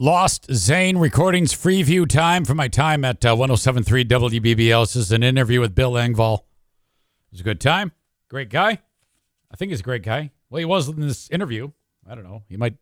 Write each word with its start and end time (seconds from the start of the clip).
Lost 0.00 0.46
Zane 0.52 0.96
Recordings 0.98 1.52
free 1.52 1.82
view 1.82 2.06
time 2.06 2.44
for 2.44 2.54
my 2.54 2.68
time 2.68 3.04
at 3.04 3.24
uh, 3.26 3.34
1073 3.34 4.04
WBBL. 4.04 4.82
This 4.82 4.94
is 4.94 5.10
an 5.10 5.24
interview 5.24 5.60
with 5.60 5.74
Bill 5.74 5.94
Engvall. 5.94 6.38
It 6.38 7.32
was 7.32 7.40
a 7.40 7.42
good 7.42 7.60
time. 7.60 7.90
Great 8.28 8.48
guy. 8.48 8.78
I 9.50 9.56
think 9.56 9.70
he's 9.72 9.80
a 9.80 9.82
great 9.82 10.04
guy. 10.04 10.30
Well, 10.50 10.60
he 10.60 10.64
was 10.64 10.86
in 10.86 11.00
this 11.00 11.28
interview. 11.30 11.72
I 12.08 12.14
don't 12.14 12.22
know. 12.22 12.44
He 12.48 12.56
might 12.56 12.76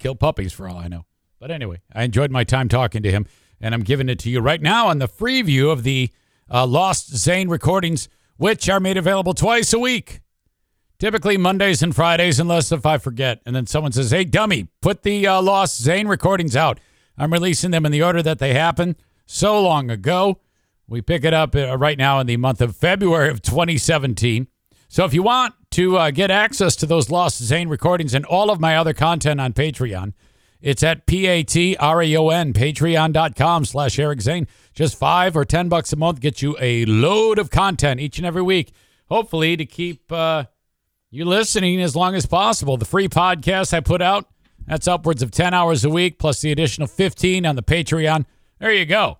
kill 0.00 0.16
puppies 0.16 0.52
for 0.52 0.68
all 0.68 0.76
I 0.76 0.88
know. 0.88 1.04
But 1.38 1.52
anyway, 1.52 1.82
I 1.94 2.02
enjoyed 2.02 2.32
my 2.32 2.42
time 2.42 2.68
talking 2.68 3.04
to 3.04 3.12
him, 3.12 3.28
and 3.60 3.72
I'm 3.72 3.84
giving 3.84 4.08
it 4.08 4.18
to 4.20 4.30
you 4.30 4.40
right 4.40 4.60
now 4.60 4.88
on 4.88 4.98
the 4.98 5.06
free 5.06 5.42
view 5.42 5.70
of 5.70 5.84
the 5.84 6.10
uh, 6.50 6.66
Lost 6.66 7.14
Zane 7.14 7.48
recordings, 7.48 8.08
which 8.38 8.68
are 8.68 8.80
made 8.80 8.96
available 8.96 9.34
twice 9.34 9.72
a 9.72 9.78
week. 9.78 10.20
Typically 10.98 11.36
Mondays 11.36 11.82
and 11.82 11.94
Fridays, 11.94 12.40
unless 12.40 12.72
if 12.72 12.86
I 12.86 12.98
forget. 12.98 13.42
And 13.44 13.54
then 13.54 13.66
someone 13.66 13.92
says, 13.92 14.10
hey, 14.10 14.24
dummy, 14.24 14.68
put 14.80 15.02
the 15.02 15.26
uh, 15.26 15.42
Lost 15.42 15.80
Zane 15.80 16.08
recordings 16.08 16.56
out. 16.56 16.80
I'm 17.18 17.32
releasing 17.32 17.70
them 17.70 17.84
in 17.84 17.92
the 17.92 18.02
order 18.02 18.22
that 18.22 18.38
they 18.38 18.54
happened 18.54 18.96
so 19.26 19.60
long 19.60 19.90
ago. 19.90 20.40
We 20.88 21.02
pick 21.02 21.24
it 21.24 21.34
up 21.34 21.54
uh, 21.54 21.76
right 21.76 21.98
now 21.98 22.20
in 22.20 22.26
the 22.26 22.36
month 22.36 22.60
of 22.60 22.76
February 22.76 23.30
of 23.30 23.42
2017. 23.42 24.46
So 24.88 25.04
if 25.04 25.12
you 25.12 25.22
want 25.22 25.54
to 25.72 25.98
uh, 25.98 26.10
get 26.10 26.30
access 26.30 26.76
to 26.76 26.86
those 26.86 27.10
Lost 27.10 27.42
Zane 27.42 27.68
recordings 27.68 28.14
and 28.14 28.24
all 28.24 28.50
of 28.50 28.60
my 28.60 28.76
other 28.76 28.94
content 28.94 29.40
on 29.40 29.52
Patreon, 29.52 30.14
it's 30.62 30.82
at 30.82 31.06
P-A-T-R-E-O-N, 31.06 32.52
patreon.com 32.52 33.64
slash 33.64 33.98
Eric 33.98 34.20
Zane. 34.20 34.46
Just 34.72 34.98
five 34.98 35.36
or 35.36 35.44
ten 35.44 35.68
bucks 35.68 35.92
a 35.92 35.96
month 35.96 36.20
gets 36.20 36.40
you 36.40 36.56
a 36.60 36.84
load 36.86 37.38
of 37.38 37.50
content 37.50 38.00
each 38.00 38.18
and 38.18 38.26
every 38.26 38.42
week, 38.42 38.72
hopefully 39.08 39.56
to 39.56 39.66
keep 39.66 40.10
uh, 40.10 40.44
you 41.10 41.24
listening 41.24 41.80
as 41.80 41.96
long 41.96 42.14
as 42.14 42.26
possible. 42.26 42.76
The 42.76 42.84
free 42.84 43.08
podcast 43.08 43.72
I 43.72 43.80
put 43.80 44.02
out, 44.02 44.28
that's 44.66 44.88
upwards 44.88 45.22
of 45.22 45.30
10 45.30 45.54
hours 45.54 45.84
a 45.84 45.90
week, 45.90 46.18
plus 46.18 46.40
the 46.40 46.52
additional 46.52 46.88
15 46.88 47.46
on 47.46 47.56
the 47.56 47.62
Patreon. 47.62 48.24
There 48.58 48.72
you 48.72 48.84
go. 48.86 49.18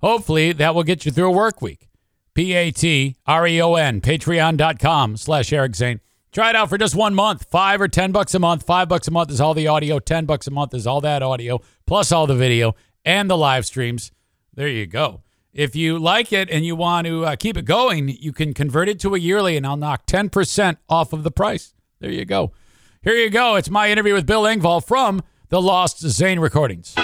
Hopefully 0.00 0.52
that 0.52 0.74
will 0.74 0.82
get 0.82 1.06
you 1.06 1.12
through 1.12 1.28
a 1.28 1.36
work 1.36 1.62
week. 1.62 1.88
P-A-T-R-E-O-N, 2.34 4.00
patreon.com 4.00 5.16
slash 5.16 5.52
Eric 5.52 5.76
Zane. 5.76 6.00
Try 6.32 6.50
it 6.50 6.56
out 6.56 6.70
for 6.70 6.78
just 6.78 6.94
one 6.94 7.14
month. 7.14 7.44
Five 7.50 7.80
or 7.80 7.88
ten 7.88 8.10
bucks 8.10 8.34
a 8.34 8.38
month. 8.38 8.62
Five 8.62 8.88
bucks 8.88 9.06
a 9.06 9.10
month 9.10 9.30
is 9.30 9.40
all 9.40 9.52
the 9.52 9.68
audio. 9.68 9.98
Ten 9.98 10.24
bucks 10.24 10.46
a 10.46 10.50
month 10.50 10.72
is 10.72 10.86
all 10.86 11.02
that 11.02 11.22
audio, 11.22 11.60
plus 11.86 12.10
all 12.10 12.26
the 12.26 12.34
video 12.34 12.74
and 13.04 13.28
the 13.28 13.36
live 13.36 13.66
streams. 13.66 14.12
There 14.54 14.68
you 14.68 14.86
go. 14.86 15.20
If 15.52 15.76
you 15.76 15.98
like 15.98 16.32
it 16.32 16.48
and 16.48 16.64
you 16.64 16.74
want 16.74 17.06
to 17.06 17.26
uh, 17.26 17.36
keep 17.36 17.58
it 17.58 17.66
going, 17.66 18.08
you 18.08 18.32
can 18.32 18.54
convert 18.54 18.88
it 18.88 18.98
to 19.00 19.14
a 19.14 19.18
yearly 19.18 19.56
and 19.56 19.66
I'll 19.66 19.76
knock 19.76 20.06
10% 20.06 20.78
off 20.88 21.12
of 21.12 21.24
the 21.24 21.30
price. 21.30 21.74
There 22.00 22.10
you 22.10 22.24
go. 22.24 22.52
Here 23.02 23.14
you 23.14 23.28
go. 23.28 23.56
It's 23.56 23.68
my 23.68 23.90
interview 23.90 24.14
with 24.14 24.24
Bill 24.24 24.44
Engvall 24.44 24.82
from 24.84 25.22
the 25.50 25.60
Lost 25.60 26.00
Zane 26.00 26.40
recordings. 26.40 26.94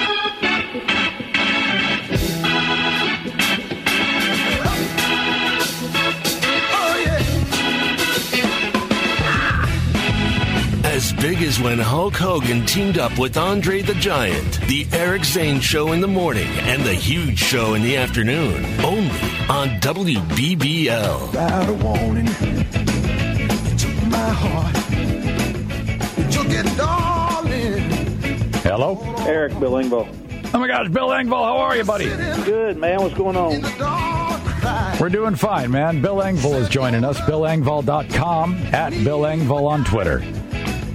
Big 11.20 11.42
as 11.42 11.60
when 11.60 11.78
Hulk 11.78 12.14
Hogan 12.14 12.64
teamed 12.64 12.98
up 12.98 13.18
with 13.18 13.36
Andre 13.36 13.82
the 13.82 13.94
Giant. 13.94 14.60
The 14.68 14.86
Eric 14.92 15.24
Zane 15.24 15.60
Show 15.60 15.92
in 15.92 16.00
the 16.00 16.08
morning 16.08 16.46
and 16.60 16.82
the 16.84 16.94
Huge 16.94 17.38
Show 17.38 17.74
in 17.74 17.82
the 17.82 17.96
afternoon. 17.96 18.64
Only 18.80 19.10
on 19.48 19.68
WBBL. 19.80 21.26
Without 21.26 21.68
a 21.68 21.72
warning, 21.72 22.26
you 22.26 23.78
took 23.78 24.06
my 24.06 24.30
heart. 24.30 24.76
You 26.18 26.30
took 26.30 26.50
it, 26.50 26.76
darling. 26.76 27.90
Hello. 28.62 29.00
Eric 29.26 29.58
Bill 29.58 29.72
Engvall. 29.72 30.08
Oh 30.54 30.58
my 30.58 30.66
gosh, 30.66 30.88
Bill 30.88 31.08
Engvall, 31.08 31.44
how 31.44 31.58
are 31.58 31.76
you, 31.76 31.84
buddy? 31.84 32.06
Good, 32.44 32.76
man. 32.76 33.02
What's 33.02 33.14
going 33.14 33.36
on? 33.36 33.52
In 33.52 33.62
the 33.62 33.74
dark 33.78 34.62
night. 34.62 35.00
We're 35.00 35.08
doing 35.08 35.34
fine, 35.34 35.70
man. 35.70 36.00
Bill 36.00 36.16
Engvall 36.16 36.60
is 36.60 36.68
joining 36.68 37.04
us. 37.04 37.18
BillEngvall.com 37.20 38.54
at 38.72 38.90
Bill 39.04 39.20
Engvall 39.20 39.68
on 39.68 39.84
Twitter. 39.84 40.22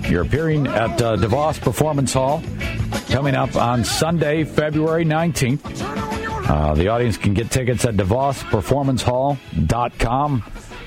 You're 0.09 0.24
appearing 0.24 0.68
at 0.68 1.02
uh, 1.02 1.16
DeVos 1.18 1.59
Performance 1.62 2.14
Hall 2.14 2.44
coming 3.09 3.36
up 3.36 3.56
on 3.56 3.84
Sunday, 3.84 4.44
February 4.44 5.06
19th. 5.06 5.62
Uh, 6.50 6.74
the 6.75 6.90
audience 6.90 7.18
can 7.18 7.34
get 7.34 7.50
tickets 7.50 7.86
at 7.86 7.96
DeVosPerformanceHall.com. 7.96 10.40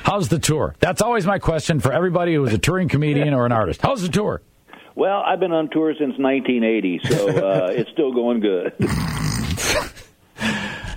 How's 0.02 0.28
the 0.28 0.38
tour? 0.38 0.74
That's 0.78 1.02
always 1.02 1.26
my 1.26 1.38
question 1.38 1.80
for 1.80 1.92
everybody 1.92 2.34
who's 2.34 2.52
a 2.52 2.58
touring 2.58 2.88
comedian 2.88 3.34
or 3.34 3.46
an 3.46 3.52
artist. 3.52 3.80
How's 3.82 4.02
the 4.02 4.08
tour? 4.08 4.42
Well, 4.94 5.20
I've 5.20 5.40
been 5.40 5.52
on 5.52 5.68
tour 5.70 5.92
since 5.98 6.16
1980, 6.18 7.00
so 7.04 7.28
uh, 7.28 7.68
it's 7.72 7.90
still 7.90 8.12
going 8.12 8.40
good. 8.40 8.72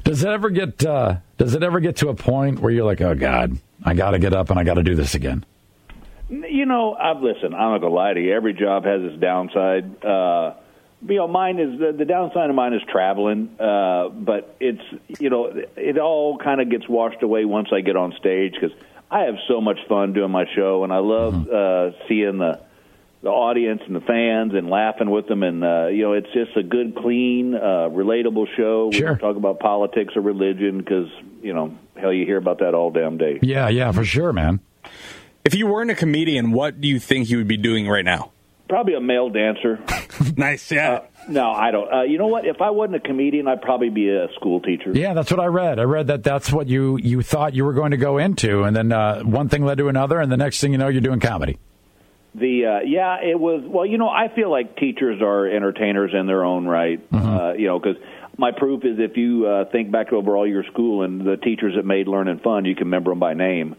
Does 0.03 0.23
it 0.23 0.29
ever 0.29 0.49
get 0.49 0.85
uh, 0.85 1.17
Does 1.37 1.53
it 1.55 1.63
ever 1.63 1.79
get 1.79 1.95
to 1.97 2.09
a 2.09 2.15
point 2.15 2.59
where 2.59 2.71
you're 2.71 2.85
like, 2.85 3.01
oh 3.01 3.15
God, 3.15 3.57
I 3.83 3.93
got 3.93 4.11
to 4.11 4.19
get 4.19 4.33
up 4.33 4.49
and 4.49 4.59
I 4.59 4.63
got 4.63 4.75
to 4.75 4.83
do 4.83 4.95
this 4.95 5.15
again? 5.15 5.45
You 6.59 6.65
know, 6.65 6.93
I've 6.93 7.21
listen. 7.21 7.53
I'm 7.53 7.71
not 7.71 7.79
gonna 7.79 7.93
lie 7.93 8.13
to 8.13 8.19
you. 8.21 8.33
Every 8.33 8.53
job 8.53 8.83
has 8.83 9.01
its 9.01 9.17
downside. 9.21 10.03
Uh, 10.03 10.55
you 11.07 11.15
know, 11.15 11.27
mine 11.29 11.57
is 11.57 11.79
the, 11.79 11.93
the 11.97 12.03
downside 12.03 12.49
of 12.49 12.55
mine 12.57 12.73
is 12.73 12.81
traveling, 12.91 13.55
uh, 13.57 14.09
but 14.09 14.57
it's 14.59 14.81
you 15.21 15.29
know, 15.29 15.45
it 15.77 15.97
all 15.97 16.37
kind 16.37 16.59
of 16.59 16.69
gets 16.69 16.85
washed 16.89 17.23
away 17.23 17.45
once 17.45 17.69
I 17.71 17.79
get 17.79 17.95
on 17.95 18.13
stage 18.19 18.55
because 18.59 18.75
I 19.09 19.21
have 19.21 19.35
so 19.47 19.61
much 19.61 19.79
fun 19.87 20.11
doing 20.11 20.31
my 20.31 20.47
show, 20.53 20.83
and 20.83 20.91
I 20.91 20.97
love 20.97 21.33
Mm-hmm. 21.33 21.95
uh, 21.95 22.07
seeing 22.09 22.39
the 22.39 22.59
the 23.21 23.29
audience 23.29 23.81
and 23.85 23.95
the 23.95 24.01
fans 24.01 24.53
and 24.53 24.69
laughing 24.69 25.09
with 25.09 25.27
them, 25.29 25.43
and 25.43 25.63
uh, 25.63 25.87
you 25.87 26.01
know, 26.03 26.11
it's 26.13 26.31
just 26.33 26.57
a 26.57 26.63
good, 26.63 26.93
clean, 26.97 27.55
uh, 27.55 27.87
relatable 27.89 28.47
show. 28.57 28.87
We 28.91 28.97
Sure. 28.97 29.07
don't 29.15 29.19
talk 29.19 29.37
about 29.37 29.59
politics 29.61 30.13
or 30.17 30.21
religion 30.23 30.77
because 30.79 31.07
you 31.41 31.53
know, 31.53 31.77
hell, 31.95 32.11
you 32.11 32.25
hear 32.25 32.37
about 32.37 32.59
that 32.59 32.73
all 32.73 32.91
damn 32.91 33.17
day. 33.17 33.39
Yeah, 33.41 33.69
yeah, 33.69 33.93
for 33.93 34.03
sure, 34.03 34.33
man. 34.33 34.59
If 35.49 35.55
you 35.55 35.65
weren't 35.65 35.89
a 35.89 35.95
comedian, 35.95 36.51
what 36.51 36.79
do 36.79 36.87
you 36.87 36.99
think 36.99 37.27
you 37.27 37.37
would 37.37 37.47
be 37.47 37.57
doing 37.57 37.87
right 37.89 38.05
now? 38.05 38.31
Probably 38.67 38.93
a 38.93 39.01
male 39.01 39.31
dancer. 39.31 39.79
Nice, 40.37 40.71
yeah. 40.71 41.05
No, 41.27 41.49
I 41.49 41.71
don't. 41.71 41.91
Uh, 41.91 42.01
you 42.03 42.17
know 42.17 42.27
what? 42.27 42.45
If 42.45 42.61
I 42.61 42.69
wasn't 42.69 42.97
a 42.97 42.99
comedian, 42.99 43.47
I'd 43.47 43.61
probably 43.61 43.89
be 43.89 44.09
a 44.09 44.27
school 44.35 44.59
teacher. 44.61 44.91
Yeah, 44.93 45.13
that's 45.13 45.31
what 45.31 45.39
I 45.39 45.45
read. 45.45 45.79
I 45.79 45.83
read 45.83 46.07
that 46.07 46.23
that's 46.23 46.51
what 46.51 46.67
you 46.67 46.97
you 46.97 47.21
thought 47.21 47.53
you 47.53 47.65
were 47.65 47.73
going 47.73 47.91
to 47.91 47.97
go 47.97 48.17
into, 48.17 48.63
and 48.63 48.75
then 48.75 48.91
uh, 48.91 49.21
one 49.21 49.49
thing 49.49 49.65
led 49.65 49.79
to 49.79 49.87
another, 49.87 50.19
and 50.19 50.31
the 50.31 50.37
next 50.37 50.61
thing 50.61 50.71
you 50.71 50.77
know, 50.77 50.87
you're 50.87 51.01
doing 51.01 51.19
comedy. 51.19 51.57
The 52.35 52.65
uh, 52.65 52.79
yeah, 52.85 53.17
it 53.23 53.39
was. 53.39 53.63
Well, 53.65 53.85
you 53.85 53.97
know, 53.97 54.09
I 54.09 54.27
feel 54.33 54.51
like 54.51 54.75
teachers 54.77 55.21
are 55.21 55.47
entertainers 55.47 56.11
in 56.13 56.27
their 56.27 56.43
own 56.43 56.65
right. 56.65 57.01
Uh, 57.11 57.53
you 57.57 57.67
know, 57.67 57.79
because 57.79 57.95
my 58.37 58.51
proof 58.51 58.83
is 58.85 58.99
if 58.99 59.17
you 59.17 59.47
uh, 59.47 59.65
think 59.71 59.91
back 59.91 60.13
over 60.13 60.37
all 60.37 60.47
your 60.47 60.63
school 60.65 61.03
and 61.03 61.21
the 61.21 61.37
teachers 61.37 61.75
that 61.75 61.85
made 61.85 62.07
learning 62.07 62.39
fun, 62.39 62.65
you 62.65 62.75
can 62.75 62.85
remember 62.85 63.11
them 63.11 63.19
by 63.19 63.33
name. 63.33 63.75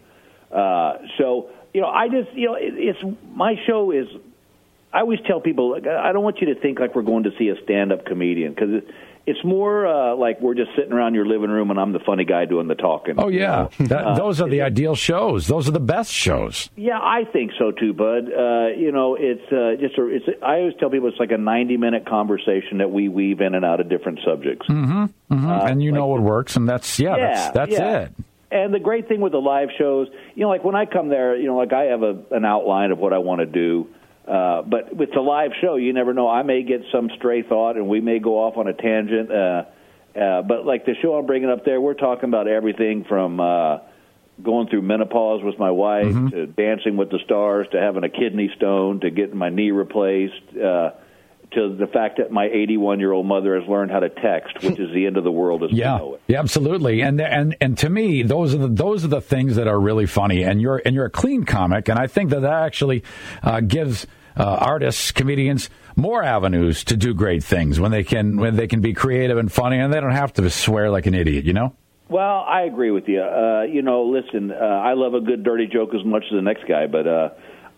Uh, 0.51 0.97
so 1.17 1.49
you 1.73 1.81
know, 1.81 1.87
I 1.87 2.07
just 2.09 2.33
you 2.33 2.47
know, 2.47 2.55
it, 2.55 2.73
it's 2.75 2.99
my 3.33 3.55
show 3.67 3.91
is. 3.91 4.07
I 4.93 4.99
always 4.99 5.19
tell 5.25 5.39
people, 5.39 5.71
like, 5.71 5.87
I 5.87 6.11
don't 6.11 6.21
want 6.23 6.41
you 6.41 6.53
to 6.53 6.59
think 6.59 6.77
like 6.79 6.95
we're 6.95 7.01
going 7.03 7.23
to 7.23 7.31
see 7.39 7.47
a 7.47 7.55
stand-up 7.63 8.05
comedian 8.05 8.53
because 8.53 8.73
it, 8.73 8.87
it's 9.25 9.41
more 9.41 9.87
uh, 9.87 10.15
like 10.17 10.41
we're 10.41 10.53
just 10.53 10.71
sitting 10.75 10.91
around 10.91 11.13
your 11.13 11.25
living 11.25 11.49
room 11.49 11.71
and 11.71 11.79
I'm 11.79 11.93
the 11.93 12.01
funny 12.01 12.25
guy 12.25 12.43
doing 12.43 12.67
the 12.67 12.75
talking. 12.75 13.15
Oh 13.17 13.29
yeah, 13.29 13.69
You 13.79 13.85
know? 13.85 13.87
that, 13.87 14.05
Uh, 14.05 14.15
those 14.15 14.41
are 14.41 14.49
the 14.49 14.63
ideal 14.63 14.95
shows. 14.95 15.47
Those 15.47 15.69
are 15.69 15.71
the 15.71 15.79
best 15.79 16.11
shows. 16.11 16.69
Yeah, 16.75 16.99
I 17.01 17.23
think 17.23 17.51
so 17.57 17.71
too, 17.71 17.93
Bud. 17.93 18.25
Uh, 18.33 18.67
you 18.77 18.91
know, 18.91 19.15
it's 19.17 19.49
uh, 19.49 19.79
just 19.79 19.97
a, 19.97 20.07
it's. 20.07 20.27
A, 20.27 20.43
I 20.45 20.57
always 20.59 20.73
tell 20.77 20.89
people 20.89 21.07
it's 21.07 21.19
like 21.19 21.31
a 21.31 21.37
ninety-minute 21.37 22.05
conversation 22.05 22.79
that 22.79 22.91
we 22.91 23.07
weave 23.07 23.39
in 23.39 23.55
and 23.55 23.63
out 23.63 23.79
of 23.79 23.87
different 23.87 24.19
subjects. 24.25 24.67
hmm 24.67 25.05
mhm 25.31 25.69
and 25.69 25.81
you 25.81 25.93
know 25.93 26.07
what 26.07 26.21
works, 26.21 26.57
and 26.57 26.67
that's 26.67 26.99
yeah, 26.99 27.15
that's 27.15 27.51
that's 27.51 27.71
yeah. 27.71 27.99
it. 28.01 28.11
And 28.51 28.73
the 28.73 28.79
great 28.79 29.07
thing 29.07 29.21
with 29.21 29.31
the 29.31 29.39
live 29.39 29.69
shows, 29.77 30.09
you 30.35 30.43
know, 30.43 30.49
like 30.49 30.63
when 30.63 30.75
I 30.75 30.85
come 30.85 31.07
there, 31.07 31.37
you 31.37 31.47
know, 31.47 31.55
like 31.55 31.71
I 31.71 31.83
have 31.85 32.03
a, 32.03 32.21
an 32.31 32.43
outline 32.43 32.91
of 32.91 32.99
what 32.99 33.13
I 33.13 33.19
want 33.19 33.39
to 33.39 33.45
do. 33.45 33.87
Uh, 34.27 34.61
but 34.61 34.95
with 34.95 35.11
the 35.13 35.21
live 35.21 35.51
show, 35.61 35.77
you 35.77 35.93
never 35.93 36.13
know. 36.13 36.29
I 36.29 36.43
may 36.43 36.63
get 36.63 36.81
some 36.91 37.09
stray 37.17 37.43
thought, 37.43 37.75
and 37.77 37.87
we 37.87 38.01
may 38.01 38.19
go 38.19 38.37
off 38.43 38.57
on 38.57 38.67
a 38.67 38.73
tangent. 38.73 39.31
Uh, 39.31 39.63
uh, 40.15 40.41
but 40.41 40.65
like 40.65 40.85
the 40.85 40.95
show 41.01 41.15
I'm 41.15 41.25
bringing 41.25 41.49
up 41.49 41.65
there, 41.65 41.79
we're 41.79 41.93
talking 41.93 42.25
about 42.25 42.47
everything 42.47 43.05
from 43.05 43.39
uh, 43.39 43.79
going 44.43 44.67
through 44.67 44.81
menopause 44.81 45.43
with 45.43 45.57
my 45.57 45.71
wife 45.71 46.05
Mm-hmm. 46.05 46.29
to 46.29 46.45
dancing 46.47 46.97
with 46.97 47.09
the 47.09 47.19
stars 47.25 47.67
to 47.71 47.79
having 47.79 48.03
a 48.03 48.09
kidney 48.09 48.51
stone 48.57 48.99
to 49.01 49.09
getting 49.09 49.37
my 49.37 49.49
knee 49.49 49.71
replaced. 49.71 50.55
Uh, 50.55 50.91
to 51.53 51.75
the 51.75 51.87
fact 51.87 52.17
that 52.17 52.31
my 52.31 52.45
81 52.45 52.99
year 52.99 53.11
old 53.11 53.25
mother 53.25 53.59
has 53.59 53.67
learned 53.67 53.91
how 53.91 53.99
to 53.99 54.09
text, 54.09 54.61
which 54.63 54.79
is 54.79 54.93
the 54.93 55.05
end 55.05 55.17
of 55.17 55.23
the 55.23 55.31
world 55.31 55.63
as 55.63 55.71
Yeah, 55.71 55.95
we 55.95 55.99
know 55.99 56.13
it. 56.15 56.21
yeah, 56.27 56.39
absolutely. 56.39 57.01
And 57.01 57.19
and 57.21 57.55
and 57.61 57.77
to 57.79 57.89
me, 57.89 58.23
those 58.23 58.53
are 58.55 58.59
the 58.59 58.67
those 58.67 59.03
are 59.05 59.09
the 59.09 59.21
things 59.21 59.55
that 59.57 59.67
are 59.67 59.79
really 59.79 60.05
funny. 60.05 60.43
And 60.43 60.61
you're 60.61 60.81
and 60.85 60.95
you're 60.95 61.05
a 61.05 61.09
clean 61.11 61.43
comic, 61.43 61.89
and 61.89 61.99
I 61.99 62.07
think 62.07 62.29
that 62.29 62.41
that 62.41 62.63
actually 62.63 63.03
uh, 63.43 63.59
gives 63.61 64.07
uh, 64.37 64.43
artists, 64.45 65.11
comedians, 65.11 65.69
more 65.97 66.23
avenues 66.23 66.85
to 66.85 66.95
do 66.95 67.13
great 67.13 67.43
things 67.43 67.79
when 67.79 67.91
they 67.91 68.03
can 68.03 68.37
when 68.37 68.55
they 68.55 68.67
can 68.67 68.79
be 68.81 68.93
creative 68.93 69.37
and 69.37 69.51
funny, 69.51 69.77
and 69.77 69.93
they 69.93 69.99
don't 69.99 70.11
have 70.11 70.33
to 70.33 70.49
swear 70.49 70.89
like 70.89 71.05
an 71.05 71.13
idiot. 71.13 71.43
You 71.45 71.53
know? 71.53 71.75
Well, 72.07 72.45
I 72.47 72.63
agree 72.63 72.91
with 72.91 73.07
you. 73.07 73.21
Uh, 73.21 73.63
you 73.63 73.81
know, 73.81 74.03
listen, 74.03 74.51
uh, 74.51 74.55
I 74.55 74.93
love 74.93 75.13
a 75.13 75.21
good 75.21 75.43
dirty 75.43 75.67
joke 75.67 75.91
as 75.93 76.05
much 76.05 76.23
as 76.29 76.35
the 76.35 76.41
next 76.41 76.67
guy, 76.67 76.87
but 76.87 77.07
uh, 77.07 77.29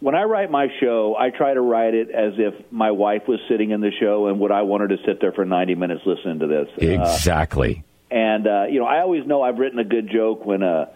when 0.03 0.15
I 0.15 0.23
write 0.23 0.51
my 0.51 0.67
show, 0.81 1.15
I 1.17 1.29
try 1.29 1.53
to 1.53 1.61
write 1.61 1.93
it 1.93 2.09
as 2.11 2.33
if 2.37 2.53
my 2.71 2.91
wife 2.91 3.23
was 3.27 3.39
sitting 3.47 3.71
in 3.71 3.79
the 3.79 3.91
show 4.01 4.27
and 4.27 4.37
would 4.41 4.51
I 4.51 4.63
want 4.63 4.81
her 4.81 4.87
to 4.89 4.97
sit 5.05 5.21
there 5.21 5.31
for 5.31 5.45
90 5.45 5.75
minutes 5.75 6.01
listening 6.05 6.39
to 6.39 6.47
this. 6.47 6.67
Uh, 6.81 7.01
Exactly. 7.01 7.83
and 8.11 8.45
uh, 8.45 8.65
you 8.69 8.79
know, 8.79 8.85
I 8.85 8.99
always 8.99 9.25
know 9.25 9.41
I've 9.41 9.57
written 9.59 9.79
a 9.79 9.85
good 9.85 10.09
joke 10.11 10.45
when 10.45 10.61
uh, 10.61 10.87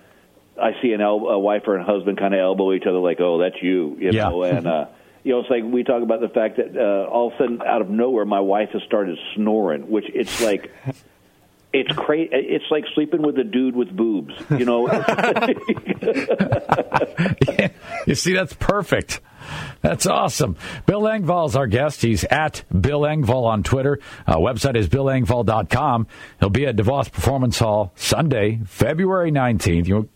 I 0.61 0.71
see 0.81 0.91
an 0.91 0.99
el- 0.99 1.27
a 1.29 1.39
wife 1.39 1.63
or 1.67 1.77
a 1.77 1.83
husband 1.85 2.17
kind 2.17 2.33
of 2.33 2.39
elbow 2.41 2.73
each 2.73 2.83
other, 2.85 2.97
like, 2.99 3.19
"Oh, 3.21 3.37
that's 3.37 3.61
you," 3.61 3.95
you 3.99 4.11
Yeah. 4.11 4.29
know. 4.29 4.43
And 4.43 4.67
uh, 4.67 4.85
you 5.23 5.31
know, 5.33 5.39
it's 5.41 5.49
like 5.49 5.63
we 5.63 5.83
talk 5.83 6.01
about 6.03 6.19
the 6.19 6.29
fact 6.29 6.57
that 6.57 6.75
uh, 6.75 7.07
all 7.09 7.27
of 7.27 7.33
a 7.33 7.37
sudden, 7.37 7.61
out 7.61 7.81
of 7.81 7.89
nowhere, 7.89 8.25
my 8.25 8.39
wife 8.41 8.69
has 8.73 8.81
started 8.83 9.17
snoring, 9.35 9.89
which 9.89 10.05
it's 10.13 10.41
like. 10.43 10.71
It's 11.77 11.95
crazy. 11.95 12.29
It's 12.31 12.65
like 12.71 12.85
sleeping 12.95 13.21
with 13.21 13.37
a 13.37 13.43
dude 13.43 13.75
with 13.75 13.95
boobs. 13.95 14.33
You 14.49 14.65
know, 14.65 14.87
you 18.07 18.15
see, 18.15 18.33
that's 18.33 18.53
perfect. 18.53 19.21
That's 19.81 20.07
awesome. 20.07 20.57
Bill 20.87 21.03
Engvall's 21.03 21.55
our 21.55 21.67
guest. 21.67 22.01
He's 22.01 22.23
at 22.25 22.63
Bill 22.69 23.01
Engvall 23.01 23.45
on 23.45 23.63
Twitter. 23.63 23.99
Uh, 24.25 24.37
website 24.37 24.75
is 24.75 24.89
billengvall.com. 24.89 26.07
He'll 26.39 26.49
be 26.49 26.65
at 26.65 26.75
DeVos 26.75 27.11
Performance 27.11 27.59
Hall 27.59 27.91
Sunday, 27.95 28.59
February 28.65 29.31
19th. 29.31 29.87
You're 29.87 30.07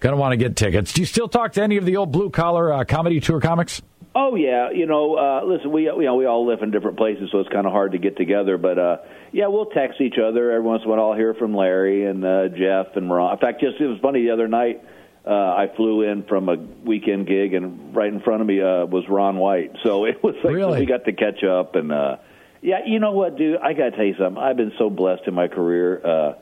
going 0.00 0.14
to 0.14 0.20
want 0.20 0.32
to 0.32 0.36
get 0.36 0.56
tickets. 0.56 0.92
Do 0.92 1.00
you 1.02 1.06
still 1.06 1.28
talk 1.28 1.52
to 1.52 1.62
any 1.62 1.78
of 1.78 1.86
the 1.86 1.96
old 1.96 2.12
blue 2.12 2.28
collar 2.30 2.72
uh, 2.72 2.84
comedy 2.84 3.20
tour 3.20 3.40
comics? 3.40 3.80
Oh 4.20 4.34
yeah, 4.34 4.70
you 4.72 4.86
know, 4.86 5.14
uh, 5.14 5.44
listen, 5.44 5.70
we 5.70 5.82
you 5.82 6.02
know 6.02 6.16
we 6.16 6.26
all 6.26 6.44
live 6.44 6.62
in 6.62 6.72
different 6.72 6.96
places, 6.96 7.28
so 7.30 7.38
it's 7.38 7.48
kind 7.50 7.66
of 7.68 7.72
hard 7.72 7.92
to 7.92 7.98
get 7.98 8.16
together. 8.16 8.58
But 8.58 8.76
uh, 8.76 8.96
yeah, 9.30 9.46
we'll 9.46 9.66
text 9.66 10.00
each 10.00 10.16
other 10.18 10.50
every 10.50 10.66
once 10.66 10.82
in 10.84 10.90
a 10.90 10.92
while. 10.92 11.10
I'll 11.12 11.16
hear 11.16 11.34
from 11.34 11.54
Larry 11.54 12.04
and 12.04 12.24
uh, 12.24 12.48
Jeff 12.48 12.96
and 12.96 13.08
Ron. 13.08 13.34
In 13.34 13.38
fact, 13.38 13.60
just 13.60 13.80
it 13.80 13.86
was 13.86 14.00
funny 14.02 14.24
the 14.24 14.32
other 14.32 14.48
night. 14.48 14.82
Uh, 15.24 15.30
I 15.30 15.70
flew 15.76 16.02
in 16.02 16.24
from 16.24 16.48
a 16.48 16.56
weekend 16.56 17.28
gig, 17.28 17.54
and 17.54 17.94
right 17.94 18.12
in 18.12 18.20
front 18.20 18.40
of 18.40 18.48
me 18.48 18.60
uh, 18.60 18.86
was 18.86 19.04
Ron 19.08 19.36
White. 19.36 19.76
So 19.84 20.04
it 20.06 20.20
was 20.20 20.34
like 20.42 20.52
Really? 20.52 20.80
we 20.80 20.86
got 20.86 21.04
to 21.04 21.12
catch 21.12 21.44
up. 21.44 21.76
And 21.76 21.92
uh, 21.92 22.16
yeah, 22.60 22.80
you 22.86 22.98
know 22.98 23.12
what, 23.12 23.38
dude? 23.38 23.58
I 23.58 23.72
got 23.72 23.90
to 23.90 23.90
tell 23.92 24.04
you 24.04 24.16
something. 24.18 24.42
I've 24.42 24.56
been 24.56 24.72
so 24.78 24.90
blessed 24.90 25.28
in 25.28 25.34
my 25.34 25.46
career. 25.46 26.04
Uh, 26.04 26.32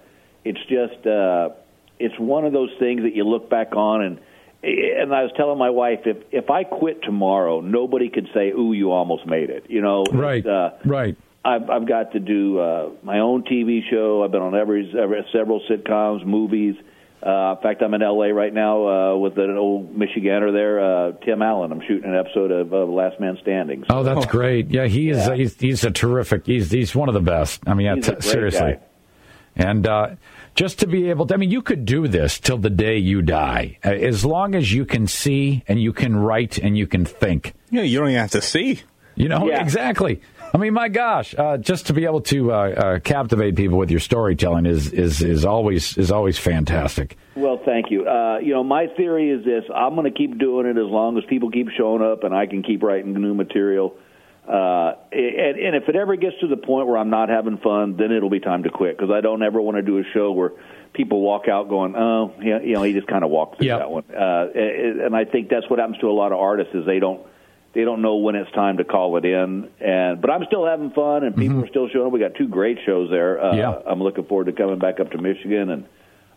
it's 0.47 0.61
just 0.61 1.07
uh, 1.07 1.51
it's 1.99 2.19
one 2.19 2.47
of 2.47 2.55
those 2.55 2.71
things 2.79 3.03
that 3.03 3.15
you 3.15 3.25
look 3.25 3.51
back 3.51 3.77
on 3.77 4.03
and 4.03 4.21
and 4.63 5.15
I 5.15 5.23
was 5.23 5.31
telling 5.37 5.59
my 5.59 5.71
wife 5.71 6.01
if 6.07 6.17
if 6.33 6.51
I 6.51 6.65
quit 6.65 7.03
tomorrow, 7.03 7.61
nobody 7.61 8.09
could 8.09 8.29
say, 8.35 8.51
"Ooh, 8.51 8.73
you 8.73 8.91
almost 8.93 9.27
made 9.27 9.51
it." 9.51 9.67
You 9.69 9.81
know, 9.83 10.05
Right. 10.13 10.39
It's, 10.39 10.47
uh, 10.47 10.71
right. 10.85 11.17
I've, 11.45 11.71
I've 11.71 11.87
got 11.87 12.13
to 12.13 12.19
do 12.19 12.59
uh, 12.59 12.89
my 13.05 13.21
own 13.21 13.45
TV 13.45 13.81
show. 13.89 14.25
I've 14.25 14.33
been 14.33 14.43
on 14.43 14.57
every, 14.57 14.93
every 15.01 15.25
several 15.33 15.61
sitcoms, 15.71 16.27
movies. 16.27 16.75
Uh, 17.25 17.55
in 17.57 17.63
fact, 17.63 17.83
I'm 17.83 17.95
in 17.95 18.01
LA 18.01 18.27
right 18.27 18.53
now 18.53 18.89
uh, 19.15 19.17
with 19.17 19.39
an 19.39 19.57
old 19.57 19.97
Michigander 19.97 20.53
there, 20.53 20.81
uh, 20.81 21.13
Tim 21.25 21.43
Allen. 21.43 21.71
I'm 21.71 21.81
shooting 21.87 22.11
an 22.11 22.17
episode 22.17 22.51
of 22.51 22.73
uh, 22.75 22.79
Last 22.85 23.21
Man 23.21 23.39
Standing. 23.43 23.85
So 23.89 23.99
Oh, 23.99 24.03
that's 24.03 24.27
great. 24.27 24.71
Yeah, 24.71 24.87
he 24.87 25.11
is. 25.11 25.19
Yeah. 25.19 25.35
He's, 25.37 25.55
he's 25.61 25.85
a 25.85 25.91
terrific. 25.93 26.47
He's 26.47 26.71
he's 26.73 26.97
one 26.97 27.09
of 27.09 27.15
the 27.15 27.21
best. 27.21 27.61
I 27.67 27.75
mean, 27.75 27.87
yeah, 27.87 27.95
He's 27.95 28.09
a 28.09 28.11
t- 28.11 28.15
great 28.21 28.25
seriously. 28.25 28.73
guy. 28.75 28.81
And 29.55 29.87
uh, 29.87 30.09
just 30.57 30.81
to 30.81 30.87
be 30.87 31.11
able 31.11 31.27
to, 31.27 31.35
I 31.35 31.37
mean, 31.37 31.51
you 31.51 31.63
could 31.63 31.85
do 31.85 32.09
this 32.09 32.41
till 32.41 32.59
the 32.59 32.71
day 32.71 32.97
you 32.97 33.23
die, 33.23 33.79
uh, 33.85 33.91
as 33.91 34.25
long 34.25 34.55
as 34.55 34.73
you 34.73 34.85
can 34.85 35.07
see 35.07 35.63
and 35.69 35.81
you 35.81 35.93
can 35.93 36.17
write 36.17 36.59
and 36.59 36.77
you 36.77 36.87
can 36.87 37.05
think. 37.05 37.53
Yeah, 37.71 37.83
you 37.83 37.99
don't 37.99 38.09
even 38.09 38.21
have 38.21 38.31
to 38.33 38.43
see. 38.43 38.81
You 39.15 39.29
know, 39.29 39.47
Yeah. 39.49 39.63
exactly. 39.63 40.21
I 40.55 40.59
mean, 40.59 40.75
my 40.75 40.89
gosh, 40.89 41.35
uh, 41.37 41.59
just 41.59 41.87
to 41.89 41.93
be 41.93 42.05
able 42.05 42.21
to 42.23 42.53
uh, 42.53 42.57
uh, 42.57 42.99
captivate 43.01 43.57
people 43.57 43.77
with 43.79 43.91
your 43.91 44.01
storytelling 44.01 44.65
is 44.65 44.91
is 44.93 45.21
is 45.21 45.45
always 45.45 45.99
is 45.99 46.11
always 46.13 46.39
fantastic. 46.39 47.17
Well, 47.35 47.61
thank 47.65 47.91
you. 47.91 48.07
Uh, 48.09 48.39
you 48.39 48.55
know, 48.55 48.63
my 48.65 48.87
theory 48.97 49.31
is 49.31 49.45
this: 49.45 49.65
I'm 49.75 49.95
going 49.97 50.11
to 50.11 50.17
keep 50.17 50.39
doing 50.39 50.67
it 50.67 50.79
as 50.79 50.87
long 50.87 51.19
as 51.19 51.25
people 51.29 51.51
keep 51.51 51.69
showing 51.77 52.03
up, 52.03 52.25
and 52.25 52.35
I 52.35 52.47
can 52.47 52.63
keep 52.63 52.83
writing 52.83 53.13
new 53.13 53.35
material. 53.35 53.95
Uh, 54.49 54.95
and, 55.13 55.59
and 55.59 55.77
if 55.77 55.89
it 55.89 55.97
ever 55.97 56.15
gets 56.17 56.37
to 56.41 56.47
the 56.47 56.57
point 56.57 56.87
where 56.87 56.97
I'm 56.97 57.11
not 57.11 57.29
having 57.29 57.59
fun, 57.59 57.97
then 57.97 58.13
it'll 58.13 58.31
be 58.31 58.41
time 58.41 58.63
to 58.63 58.71
quit 58.71 58.97
because 58.97 59.11
I 59.13 59.21
don't 59.21 59.43
ever 59.43 59.61
want 59.61 59.77
to 59.77 59.83
do 59.83 59.99
a 59.99 60.05
show 60.15 60.31
where 60.33 60.53
people 60.93 61.21
walk 61.21 61.49
out 61.49 61.69
going, 61.69 61.95
"Oh, 61.97 62.33
yeah, 62.41 62.61
you 62.61 62.75
know, 62.75 62.83
he 62.85 62.93
just 62.93 63.09
kind 63.09 63.25
of 63.25 63.31
walked 63.31 63.59
through 63.59 63.67
Yep. 63.67 63.79
that 63.81 63.91
one." 63.91 64.05
Uh, 64.17 64.47
and 64.55 65.17
I 65.17 65.25
think 65.25 65.49
that's 65.49 65.69
what 65.69 65.79
happens 65.81 65.99
to 65.99 66.09
a 66.09 66.13
lot 66.13 66.31
of 66.33 66.39
artists 66.39 66.75
is 66.75 66.87
they 66.87 67.01
don't 67.01 67.21
they 67.75 67.85
don't 67.85 68.01
know 68.03 68.17
when 68.17 68.37
it's 68.37 68.51
time 68.53 68.77
to 68.79 68.85
call 68.85 69.17
it 69.17 69.25
in. 69.25 69.69
And 69.81 70.21
but 70.21 70.31
I'm 70.31 70.45
still 70.47 70.65
having 70.65 70.91
fun, 70.93 71.25
and 71.25 71.37
people 71.37 71.65
are 71.65 71.69
still 71.69 71.89
showing 71.89 72.07
up. 72.07 72.13
We 72.13 72.21
got 72.21 72.37
two 72.37 72.49
great 72.49 72.79
shows 72.87 73.11
there. 73.11 73.41
Uh, 73.43 73.47
Mm-hmm. 73.51 73.59
Yeah. 73.59 73.79
I'm 73.93 74.01
looking 74.03 74.25
forward 74.27 74.47
to 74.47 74.53
coming 74.53 74.79
back 74.79 75.01
up 75.01 75.11
to 75.11 75.19
Michigan 75.19 75.71
and 75.71 75.85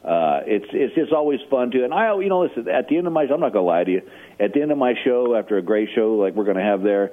uh, 0.04 0.40
it's 0.48 0.66
it's 0.72 0.96
just 0.96 1.12
always 1.12 1.42
fun 1.52 1.72
to. 1.72 1.84
And 1.84 1.94
I, 1.94 2.18
you 2.20 2.30
know, 2.30 2.42
listen. 2.42 2.68
At 2.70 2.88
the 2.88 2.98
end 2.98 3.06
of 3.06 3.14
my, 3.14 3.24
I'm 3.24 3.40
not 3.42 3.52
gonna 3.54 3.66
lie 3.66 3.84
to 3.84 3.92
you. 3.92 4.02
At 4.40 4.54
the 4.54 4.62
end 4.62 4.72
of 4.72 4.78
my 4.78 4.94
show, 5.04 5.36
after 5.36 5.58
a 5.58 5.62
great 5.62 5.90
show 5.94 6.16
like 6.16 6.34
we're 6.36 6.46
gonna 6.46 6.64
have 6.64 6.82
there, 6.84 7.12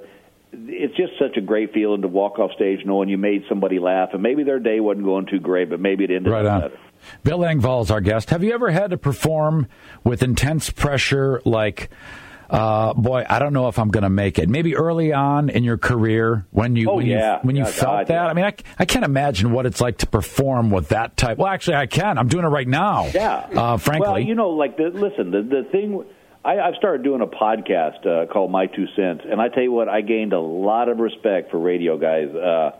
it's 0.69 0.97
just 0.97 1.12
such 1.19 1.37
a 1.37 1.41
great 1.41 1.73
feeling 1.73 2.03
to 2.03 2.08
walk 2.08 2.38
off 2.38 2.53
stage 2.53 2.81
knowing 2.85 3.08
you 3.08 3.19
made 3.19 3.44
somebody 3.49 3.79
laugh, 3.79 4.11
and 4.12 4.23
maybe 4.23 4.43
their 4.43 4.58
day 4.58 4.81
wasn't 4.81 5.05
going 5.05 5.26
too 5.26 5.38
great, 5.41 5.70
but 5.70 5.81
maybe 5.81 6.05
it 6.05 6.11
ended 6.11 6.32
Right 6.32 6.44
up 6.47 6.53
on. 6.53 6.61
better. 6.70 6.79
Bill 7.23 7.38
Engvall 7.41 7.82
is 7.82 7.91
our 7.91 8.00
guest. 8.00 8.31
Have 8.31 8.43
you 8.43 8.53
ever 8.53 8.70
had 8.70 8.91
to 8.91 8.97
perform 8.97 9.69
with 10.03 10.23
intense 10.23 10.70
pressure 10.70 11.41
like, 11.44 11.91
uh, 12.49 12.94
boy, 12.94 13.25
I 13.29 13.38
don't 13.38 13.53
know 13.53 13.69
if 13.69 13.79
I'm 13.79 13.88
going 13.91 14.03
to 14.05 14.11
make 14.11 14.38
it? 14.38 14.49
Maybe 14.49 14.76
early 14.76 15.12
on 15.12 15.49
in 15.50 15.62
your 15.62 15.76
career 15.79 16.47
when 16.53 16.75
you 16.75 16.88
Oh, 16.91 16.97
when 16.97 17.06
yeah. 17.06 17.35
you 17.35 17.41
when 17.43 17.56
you 17.56 17.64
felt 17.64 17.93
God, 17.99 18.06
that. 18.08 18.14
yeah. 18.14 18.26
I 18.26 18.32
mean, 18.35 18.44
I, 18.44 18.55
I 18.79 18.85
can't 18.87 19.05
imagine 19.05 19.53
what 19.53 19.67
it's 19.67 19.81
like 19.81 19.99
to 19.99 20.06
perform 20.06 20.70
with 20.70 20.88
that 20.88 21.17
type. 21.17 21.38
Well, 21.38 21.49
actually, 21.49 21.76
I 21.76 21.87
can. 21.87 22.19
I'm 22.19 22.29
doing 22.29 22.44
it 22.44 22.49
right 22.49 22.67
now. 22.69 23.06
Yeah. 23.12 23.47
Uh, 23.55 23.76
frankly, 23.76 24.08
Well, 24.08 24.19
you 24.20 24.35
know, 24.35 24.50
like 24.50 24.76
the 24.76 24.85
listen, 24.91 25.31
the 25.31 25.43
the 25.43 25.69
thing. 25.70 26.05
I, 26.46 26.60
I've 26.60 26.76
started 26.76 27.02
doing 27.02 27.22
a 27.22 27.26
podcast 27.26 28.06
uh, 28.06 28.32
called 28.32 28.52
My 28.52 28.66
Two 28.66 28.87
Cents, 28.94 29.25
and 29.28 29.40
I 29.40 29.48
tell 29.48 29.64
you 29.64 29.72
what, 29.72 29.88
I 29.88 30.00
gained 30.00 30.32
a 30.32 30.40
lot 30.40 30.88
of 30.88 30.98
respect 30.98 31.50
for 31.50 31.58
radio 31.58 31.98
guys 31.98 32.32
uh, 32.32 32.70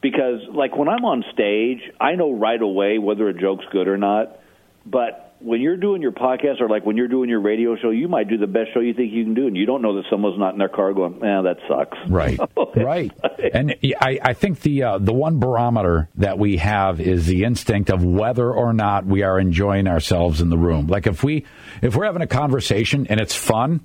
because, 0.00 0.42
like, 0.54 0.76
when 0.76 0.88
I'm 0.88 1.04
on 1.04 1.24
stage, 1.32 1.80
I 2.00 2.14
know 2.14 2.32
right 2.32 2.62
away 2.62 2.98
whether 2.98 3.28
a 3.28 3.34
joke's 3.34 3.64
good 3.72 3.88
or 3.88 3.98
not. 3.98 4.38
But 4.86 5.29
when 5.40 5.60
you're 5.60 5.76
doing 5.76 6.02
your 6.02 6.12
podcast, 6.12 6.60
or 6.60 6.68
like 6.68 6.84
when 6.84 6.96
you're 6.96 7.08
doing 7.08 7.28
your 7.28 7.40
radio 7.40 7.76
show, 7.76 7.90
you 7.90 8.08
might 8.08 8.28
do 8.28 8.36
the 8.38 8.46
best 8.46 8.72
show 8.74 8.80
you 8.80 8.94
think 8.94 9.12
you 9.12 9.24
can 9.24 9.34
do, 9.34 9.46
and 9.46 9.56
you 9.56 9.66
don't 9.66 9.82
know 9.82 9.96
that 9.96 10.04
someone's 10.10 10.38
not 10.38 10.52
in 10.52 10.58
their 10.58 10.68
car 10.68 10.92
going, 10.92 11.18
"Man, 11.18 11.44
that 11.44 11.58
sucks." 11.68 11.98
Right, 12.10 12.38
right, 12.76 13.12
and 13.52 13.76
I, 14.00 14.18
I 14.22 14.32
think 14.34 14.60
the 14.60 14.82
uh, 14.82 14.98
the 14.98 15.12
one 15.12 15.38
barometer 15.38 16.08
that 16.16 16.38
we 16.38 16.58
have 16.58 17.00
is 17.00 17.26
the 17.26 17.44
instinct 17.44 17.90
of 17.90 18.04
whether 18.04 18.50
or 18.50 18.72
not 18.72 19.06
we 19.06 19.22
are 19.22 19.38
enjoying 19.38 19.86
ourselves 19.86 20.40
in 20.40 20.50
the 20.50 20.58
room. 20.58 20.86
Like 20.86 21.06
if 21.06 21.22
we 21.22 21.44
if 21.82 21.96
we're 21.96 22.04
having 22.04 22.22
a 22.22 22.26
conversation 22.26 23.06
and 23.06 23.20
it's 23.20 23.34
fun, 23.34 23.80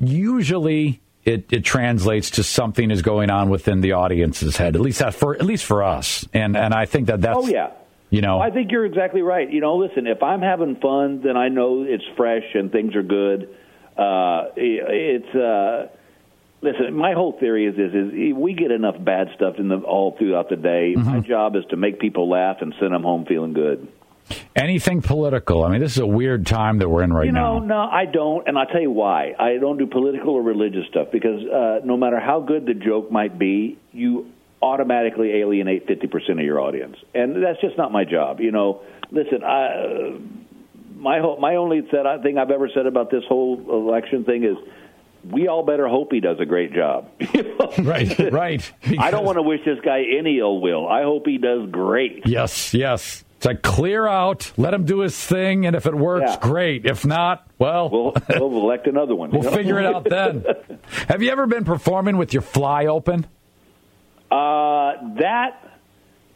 usually 0.00 1.00
it, 1.24 1.52
it 1.52 1.64
translates 1.64 2.30
to 2.32 2.42
something 2.42 2.90
is 2.90 3.02
going 3.02 3.30
on 3.30 3.48
within 3.48 3.80
the 3.80 3.92
audience's 3.92 4.56
head. 4.56 4.76
At 4.76 4.82
least 4.82 5.00
that 5.00 5.14
for 5.14 5.34
at 5.34 5.44
least 5.44 5.64
for 5.64 5.82
us, 5.82 6.26
and 6.32 6.56
and 6.56 6.74
I 6.74 6.86
think 6.86 7.08
that 7.08 7.20
that's 7.22 7.38
Oh 7.38 7.46
yeah. 7.48 7.70
You 8.10 8.20
know 8.20 8.38
I 8.40 8.50
think 8.50 8.70
you're 8.70 8.86
exactly 8.86 9.22
right. 9.22 9.50
You 9.50 9.60
know, 9.60 9.76
listen, 9.76 10.06
if 10.06 10.22
I'm 10.22 10.40
having 10.42 10.76
fun, 10.76 11.22
then 11.24 11.36
I 11.36 11.48
know 11.48 11.82
it's 11.86 12.04
fresh 12.16 12.44
and 12.54 12.70
things 12.70 12.94
are 12.94 13.02
good. 13.02 13.48
Uh, 13.96 14.50
it's 14.56 15.34
uh, 15.34 15.88
listen. 16.62 16.94
My 16.94 17.12
whole 17.14 17.32
theory 17.38 17.66
is 17.66 17.76
this: 17.76 17.92
is 17.94 18.34
we 18.36 18.54
get 18.54 18.70
enough 18.70 18.96
bad 19.02 19.28
stuff 19.34 19.54
in 19.58 19.68
the 19.68 19.76
all 19.78 20.16
throughout 20.18 20.48
the 20.50 20.56
day. 20.56 20.94
Mm-hmm. 20.96 21.10
My 21.10 21.20
job 21.20 21.56
is 21.56 21.64
to 21.70 21.76
make 21.76 21.98
people 21.98 22.28
laugh 22.28 22.58
and 22.60 22.74
send 22.78 22.92
them 22.92 23.02
home 23.02 23.24
feeling 23.26 23.52
good. 23.54 23.88
anything 24.54 25.02
political. 25.02 25.62
I 25.64 25.70
mean, 25.70 25.80
this 25.80 25.92
is 25.92 25.98
a 25.98 26.06
weird 26.06 26.46
time 26.46 26.78
that 26.78 26.88
we're 26.88 27.02
in 27.04 27.12
right 27.12 27.26
You 27.26 27.32
know, 27.32 27.60
now. 27.60 27.66
no, 27.66 27.78
I 27.90 28.06
don't, 28.06 28.46
and 28.48 28.58
I'll 28.58 28.66
tell 28.66 28.80
you 28.80 28.90
why. 28.90 29.34
I 29.38 29.56
don't 29.58 29.78
do 29.78 29.86
political 29.86 30.30
or 30.34 30.42
religious 30.42 30.84
stuff 30.90 31.08
because 31.12 31.40
uh, 31.46 31.80
no 31.84 31.96
matter 31.96 32.18
how 32.18 32.40
good 32.40 32.66
the 32.66 32.74
joke 32.74 33.10
might 33.10 33.38
be, 33.38 33.78
you 33.92 34.26
automatically 34.62 35.32
alienate 35.40 35.86
fifty 35.86 36.06
percent 36.06 36.38
of 36.40 36.44
your 36.44 36.60
audience, 36.60 36.96
and 37.14 37.42
that's 37.42 37.60
just 37.60 37.76
not 37.76 37.92
my 37.92 38.04
job. 38.04 38.40
You 38.40 38.50
know, 38.52 38.82
listen, 39.10 39.42
I, 39.44 39.66
uh, 39.66 40.18
my 40.96 41.20
whole, 41.20 41.38
my 41.38 41.56
only 41.56 41.86
said, 41.90 42.04
thing 42.22 42.38
I've 42.38 42.50
ever 42.50 42.68
said 42.74 42.86
about 42.86 43.10
this 43.10 43.22
whole 43.28 43.60
election 43.68 44.24
thing 44.24 44.44
is. 44.44 44.56
We 45.28 45.48
all 45.48 45.64
better 45.64 45.88
hope 45.88 46.12
he 46.12 46.20
does 46.20 46.38
a 46.38 46.46
great 46.46 46.72
job. 46.72 47.08
Right, 47.78 48.16
right. 48.32 48.72
I 48.96 49.10
don't 49.10 49.24
want 49.24 49.38
to 49.38 49.42
wish 49.42 49.64
this 49.64 49.80
guy 49.84 50.04
any 50.16 50.38
ill 50.38 50.60
will. 50.60 50.86
I 50.88 51.02
hope 51.02 51.26
he 51.26 51.36
does 51.38 51.68
great. 51.68 52.22
Yes, 52.26 52.72
yes. 52.72 53.24
To 53.40 53.56
clear 53.56 54.06
out, 54.06 54.52
let 54.56 54.72
him 54.72 54.84
do 54.84 55.00
his 55.00 55.18
thing, 55.18 55.66
and 55.66 55.74
if 55.74 55.84
it 55.84 55.94
works, 55.96 56.30
Yeah. 56.30 56.38
great. 56.40 56.86
If 56.86 57.04
not, 57.04 57.44
well, 57.58 57.90
We'll, 57.90 58.14
we'll 58.28 58.62
elect 58.62 58.86
another 58.86 59.16
one. 59.16 59.30
we'll 59.32 59.50
figure 59.50 59.80
it 59.80 59.86
out 59.86 60.04
then. 60.08 60.44
Have 61.08 61.22
you 61.24 61.30
ever 61.30 61.48
been 61.48 61.64
performing 61.64 62.18
with 62.18 62.32
your 62.32 62.42
fly 62.42 62.86
open? 62.86 63.26
Uh, 64.36 65.14
that 65.18 65.66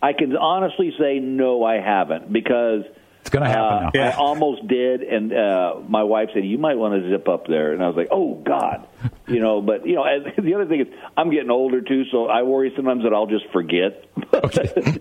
I 0.02 0.14
can 0.14 0.34
honestly 0.34 0.94
say 0.98 1.18
no, 1.18 1.62
I 1.62 1.80
haven't 1.80 2.32
because 2.32 2.84
It's 3.20 3.30
going 3.30 3.42
to 3.42 3.48
happen 3.48 3.62
uh, 3.62 3.80
now. 3.80 3.90
Yeah. 3.92 4.08
I 4.08 4.12
almost 4.14 4.66
did, 4.66 5.02
and 5.02 5.32
uh, 5.32 5.74
my 5.86 6.02
wife 6.02 6.30
said 6.32 6.44
you 6.44 6.56
might 6.56 6.76
want 6.76 7.02
to 7.02 7.10
zip 7.10 7.28
up 7.28 7.46
there, 7.46 7.74
and 7.74 7.82
I 7.82 7.88
was 7.88 7.96
like, 7.96 8.08
oh 8.10 8.36
God, 8.36 8.88
you 9.28 9.40
know. 9.40 9.60
But 9.60 9.86
you 9.86 9.96
know, 9.96 10.04
as, 10.04 10.22
the 10.42 10.54
other 10.54 10.66
thing 10.66 10.80
is 10.80 10.86
I'm 11.14 11.30
getting 11.30 11.50
older 11.50 11.82
too, 11.82 12.04
so 12.10 12.26
I 12.26 12.42
worry 12.42 12.72
sometimes 12.74 13.02
that 13.02 13.12
I'll 13.12 13.26
just 13.26 13.46
forget. 13.52 14.04
okay. 14.34 14.98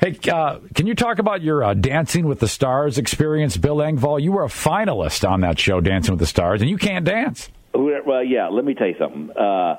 Hey, 0.00 0.18
uh, 0.30 0.58
can 0.74 0.86
you 0.86 0.94
talk 0.94 1.18
about 1.18 1.42
your 1.42 1.64
uh, 1.64 1.74
Dancing 1.74 2.26
with 2.26 2.40
the 2.40 2.48
Stars 2.48 2.98
experience, 2.98 3.56
Bill 3.56 3.76
Engvall? 3.76 4.20
You 4.20 4.32
were 4.32 4.44
a 4.44 4.48
finalist 4.48 5.28
on 5.28 5.40
that 5.40 5.58
show, 5.58 5.80
Dancing 5.80 6.12
with 6.12 6.20
the 6.20 6.26
Stars, 6.26 6.60
and 6.60 6.70
you 6.70 6.76
can't 6.76 7.04
dance. 7.04 7.50
well, 7.74 8.22
yeah. 8.22 8.48
Let 8.48 8.64
me 8.64 8.74
tell 8.74 8.88
you 8.88 8.96
something. 8.98 9.30
Uh, 9.30 9.76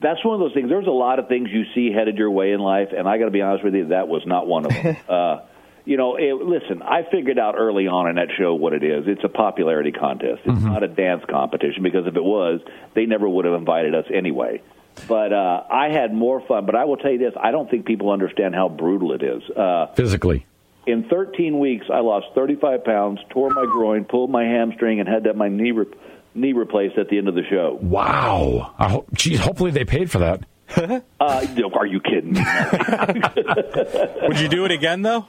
that's 0.00 0.24
one 0.24 0.34
of 0.34 0.40
those 0.40 0.54
things. 0.54 0.68
There's 0.68 0.86
a 0.86 0.90
lot 0.90 1.18
of 1.18 1.28
things 1.28 1.50
you 1.50 1.64
see 1.74 1.92
headed 1.92 2.16
your 2.16 2.30
way 2.30 2.52
in 2.52 2.60
life, 2.60 2.88
and 2.96 3.08
I 3.08 3.18
got 3.18 3.26
to 3.26 3.30
be 3.30 3.42
honest 3.42 3.64
with 3.64 3.74
you, 3.74 3.88
that 3.88 4.08
was 4.08 4.22
not 4.26 4.46
one 4.46 4.66
of 4.66 4.72
them. 4.72 4.96
uh, 5.08 5.40
you 5.84 5.96
know, 5.96 6.16
it, 6.16 6.34
listen, 6.34 6.82
I 6.82 7.02
figured 7.10 7.38
out 7.38 7.54
early 7.56 7.86
on 7.86 8.08
in 8.08 8.16
that 8.16 8.28
show 8.38 8.54
what 8.54 8.72
it 8.72 8.84
is. 8.84 9.04
It's 9.06 9.24
a 9.24 9.28
popularity 9.28 9.92
contest. 9.92 10.42
It's 10.44 10.62
not 10.62 10.82
a 10.82 10.88
dance 10.88 11.24
competition 11.28 11.82
because 11.82 12.06
if 12.06 12.16
it 12.16 12.24
was, 12.24 12.60
they 12.94 13.06
never 13.06 13.28
would 13.28 13.44
have 13.44 13.54
invited 13.54 13.94
us 13.94 14.04
anyway. 14.12 14.62
But 15.08 15.32
uh, 15.32 15.62
I 15.70 15.88
had 15.88 16.12
more 16.12 16.40
fun. 16.46 16.66
But 16.66 16.74
I 16.74 16.84
will 16.84 16.96
tell 16.96 17.10
you 17.10 17.18
this: 17.18 17.32
I 17.40 17.50
don't 17.50 17.70
think 17.70 17.86
people 17.86 18.10
understand 18.10 18.54
how 18.54 18.68
brutal 18.68 19.12
it 19.12 19.22
is. 19.22 19.42
Uh, 19.50 19.86
Physically. 19.94 20.46
in 20.86 21.08
13 21.08 21.58
weeks, 21.58 21.86
I 21.92 22.00
lost 22.00 22.26
35 22.34 22.84
pounds, 22.84 23.20
tore 23.30 23.50
my 23.50 23.64
groin, 23.64 24.04
pulled 24.04 24.30
my 24.30 24.44
hamstring, 24.44 25.00
and 25.00 25.08
had 25.08 25.24
to 25.24 25.30
have 25.30 25.36
my 25.36 25.48
knee 25.48 25.70
re- 25.70 25.86
knee 26.34 26.52
replaced 26.52 26.98
at 26.98 27.08
the 27.08 27.18
end 27.18 27.28
of 27.28 27.34
the 27.34 27.42
show. 27.48 27.78
Wow. 27.80 28.74
I 28.78 28.88
hope, 28.88 29.12
geez, 29.12 29.40
hopefully 29.40 29.70
they 29.70 29.84
paid 29.84 30.10
for 30.10 30.18
that. 30.18 30.44
Uh, 31.20 31.46
are 31.74 31.86
you 31.86 32.00
kidding 32.00 32.32
me? 32.32 32.40
Would 34.28 34.40
you 34.40 34.48
do 34.48 34.64
it 34.64 34.70
again 34.70 35.02
though? 35.02 35.26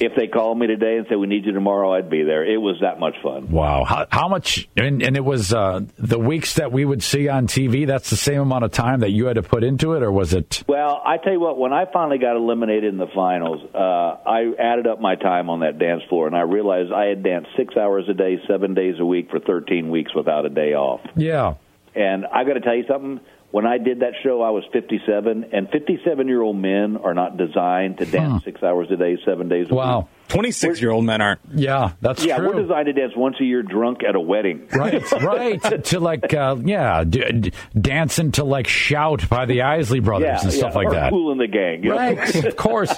If 0.00 0.12
they 0.16 0.26
called 0.26 0.58
me 0.58 0.66
today 0.66 0.96
and 0.96 1.06
said 1.08 1.16
we 1.16 1.26
need 1.26 1.44
you 1.46 1.52
tomorrow, 1.52 1.94
I'd 1.94 2.10
be 2.10 2.22
there. 2.22 2.44
It 2.44 2.58
was 2.58 2.76
that 2.80 3.00
much 3.00 3.14
fun. 3.22 3.50
Wow. 3.50 3.84
How, 3.84 4.06
how 4.10 4.28
much? 4.28 4.68
And, 4.76 5.02
and 5.02 5.16
it 5.16 5.24
was 5.24 5.52
uh, 5.52 5.80
the 5.98 6.18
weeks 6.18 6.54
that 6.54 6.72
we 6.72 6.84
would 6.84 7.02
see 7.02 7.28
on 7.28 7.46
TV. 7.46 7.86
That's 7.86 8.10
the 8.10 8.16
same 8.16 8.40
amount 8.40 8.64
of 8.64 8.72
time 8.72 9.00
that 9.00 9.10
you 9.10 9.26
had 9.26 9.36
to 9.36 9.42
put 9.42 9.64
into 9.64 9.94
it, 9.94 10.02
or 10.02 10.12
was 10.12 10.34
it? 10.34 10.62
Well, 10.66 11.00
I 11.04 11.18
tell 11.18 11.32
you 11.32 11.40
what, 11.40 11.58
when 11.58 11.72
I 11.72 11.84
finally 11.92 12.18
got 12.18 12.36
eliminated 12.36 12.92
in 12.92 12.98
the 12.98 13.08
finals, 13.14 13.62
uh, 13.74 13.78
I 13.78 14.52
added 14.58 14.86
up 14.86 15.00
my 15.00 15.16
time 15.16 15.50
on 15.50 15.60
that 15.60 15.78
dance 15.78 16.02
floor, 16.08 16.26
and 16.26 16.36
I 16.36 16.42
realized 16.42 16.92
I 16.92 17.06
had 17.06 17.22
danced 17.22 17.50
six 17.56 17.76
hours 17.76 18.04
a 18.08 18.14
day, 18.14 18.38
seven 18.48 18.74
days 18.74 18.96
a 18.98 19.04
week 19.04 19.30
for 19.30 19.40
13 19.40 19.90
weeks 19.90 20.14
without 20.14 20.46
a 20.46 20.50
day 20.50 20.74
off. 20.74 21.00
Yeah. 21.16 21.54
And 21.94 22.26
I 22.26 22.44
got 22.44 22.54
to 22.54 22.60
tell 22.60 22.76
you 22.76 22.84
something. 22.86 23.20
When 23.52 23.64
I 23.66 23.78
did 23.78 24.00
that 24.00 24.12
show, 24.22 24.42
I 24.42 24.50
was 24.50 24.64
57, 24.72 25.46
and 25.52 25.68
57 25.70 26.28
year 26.28 26.42
old 26.42 26.56
men 26.56 26.96
are 26.98 27.14
not 27.14 27.36
designed 27.36 27.98
to 27.98 28.04
dance 28.04 28.44
six 28.44 28.62
hours 28.62 28.88
a 28.90 28.96
day, 28.96 29.16
seven 29.24 29.48
days 29.48 29.66
a 29.70 29.74
week. 29.74 29.78
Wow. 29.78 30.08
Twenty-six 30.28 30.80
year 30.80 30.90
old 30.90 31.04
men 31.04 31.20
aren't. 31.20 31.38
Yeah, 31.54 31.92
that's 32.00 32.24
Yeah, 32.24 32.38
true. 32.38 32.48
we're 32.48 32.60
designed 32.62 32.86
to 32.86 32.92
dance 32.92 33.12
once 33.16 33.36
a 33.40 33.44
year 33.44 33.62
drunk 33.62 34.02
at 34.02 34.16
a 34.16 34.20
wedding. 34.20 34.66
Right, 34.74 35.12
right. 35.12 35.62
to 35.84 36.00
like, 36.00 36.34
uh, 36.34 36.56
yeah, 36.64 37.04
d- 37.04 37.30
d- 37.30 37.52
dancing 37.80 38.32
to 38.32 38.42
like 38.42 38.66
shout 38.66 39.28
by 39.28 39.46
the 39.46 39.62
Isley 39.62 40.00
Brothers 40.00 40.26
yeah, 40.26 40.40
and 40.42 40.52
stuff 40.52 40.72
yeah, 40.74 40.78
like 40.80 40.90
that. 40.90 41.10
Kool 41.10 41.30
and 41.30 41.40
the 41.40 41.46
Gang. 41.46 41.84
you 41.84 41.90
know? 41.90 41.96
Right, 41.96 42.34
of 42.44 42.56
course. 42.56 42.92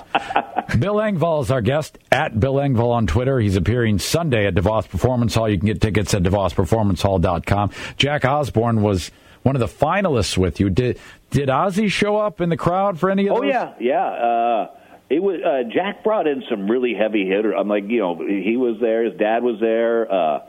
Bill 0.79 0.95
Engvall 0.95 1.43
is 1.43 1.51
our 1.51 1.61
guest 1.61 1.99
at 2.11 2.41
Bill 2.41 2.55
Engvall 2.55 2.93
on 2.93 3.07
Twitter. 3.07 3.39
He's 3.39 3.57
appearing 3.57 3.99
Sunday 3.99 4.47
at 4.47 4.55
DeVos 4.55 4.89
Performance 4.89 5.35
Hall. 5.35 5.51
You 5.51 5.59
can 5.59 5.67
get 5.67 5.83
tickets 5.83 6.15
at 6.15 6.23
DeVosPerformanceHall.com. 6.23 7.73
Jack 7.99 8.25
Osbourne 8.25 8.81
was 8.81 9.11
one 9.43 9.57
of 9.57 9.61
the 9.61 9.67
finalists 9.67 10.37
with 10.39 10.61
you. 10.61 10.71
Did 10.71 10.99
did 11.31 11.49
Ozzy 11.49 11.91
show 11.91 12.17
up 12.17 12.41
in 12.41 12.49
the 12.49 12.57
crowd 12.57 12.99
for 12.99 13.11
any 13.11 13.27
of 13.29 13.37
Oh 13.37 13.41
those? 13.41 13.45
Oh 13.45 13.47
yeah, 13.49 13.73
yeah. 13.81 14.05
Uh, 14.07 14.71
it 15.11 15.23
was 15.23 15.41
uh, 15.43 15.69
Jack 15.73 16.05
brought 16.05 16.27
in 16.27 16.43
some 16.51 16.71
really 16.71 16.95
heavy 16.95 17.27
hitter. 17.27 17.53
I'm 17.53 17.69
like, 17.69 17.85
you 17.89 18.01
know, 18.01 18.17
he 18.27 18.57
was 18.57 18.77
there. 18.81 19.05
His 19.05 19.19
dad 19.19 19.43
was 19.43 19.59
there. 19.61 20.11
Uh, 20.13 20.41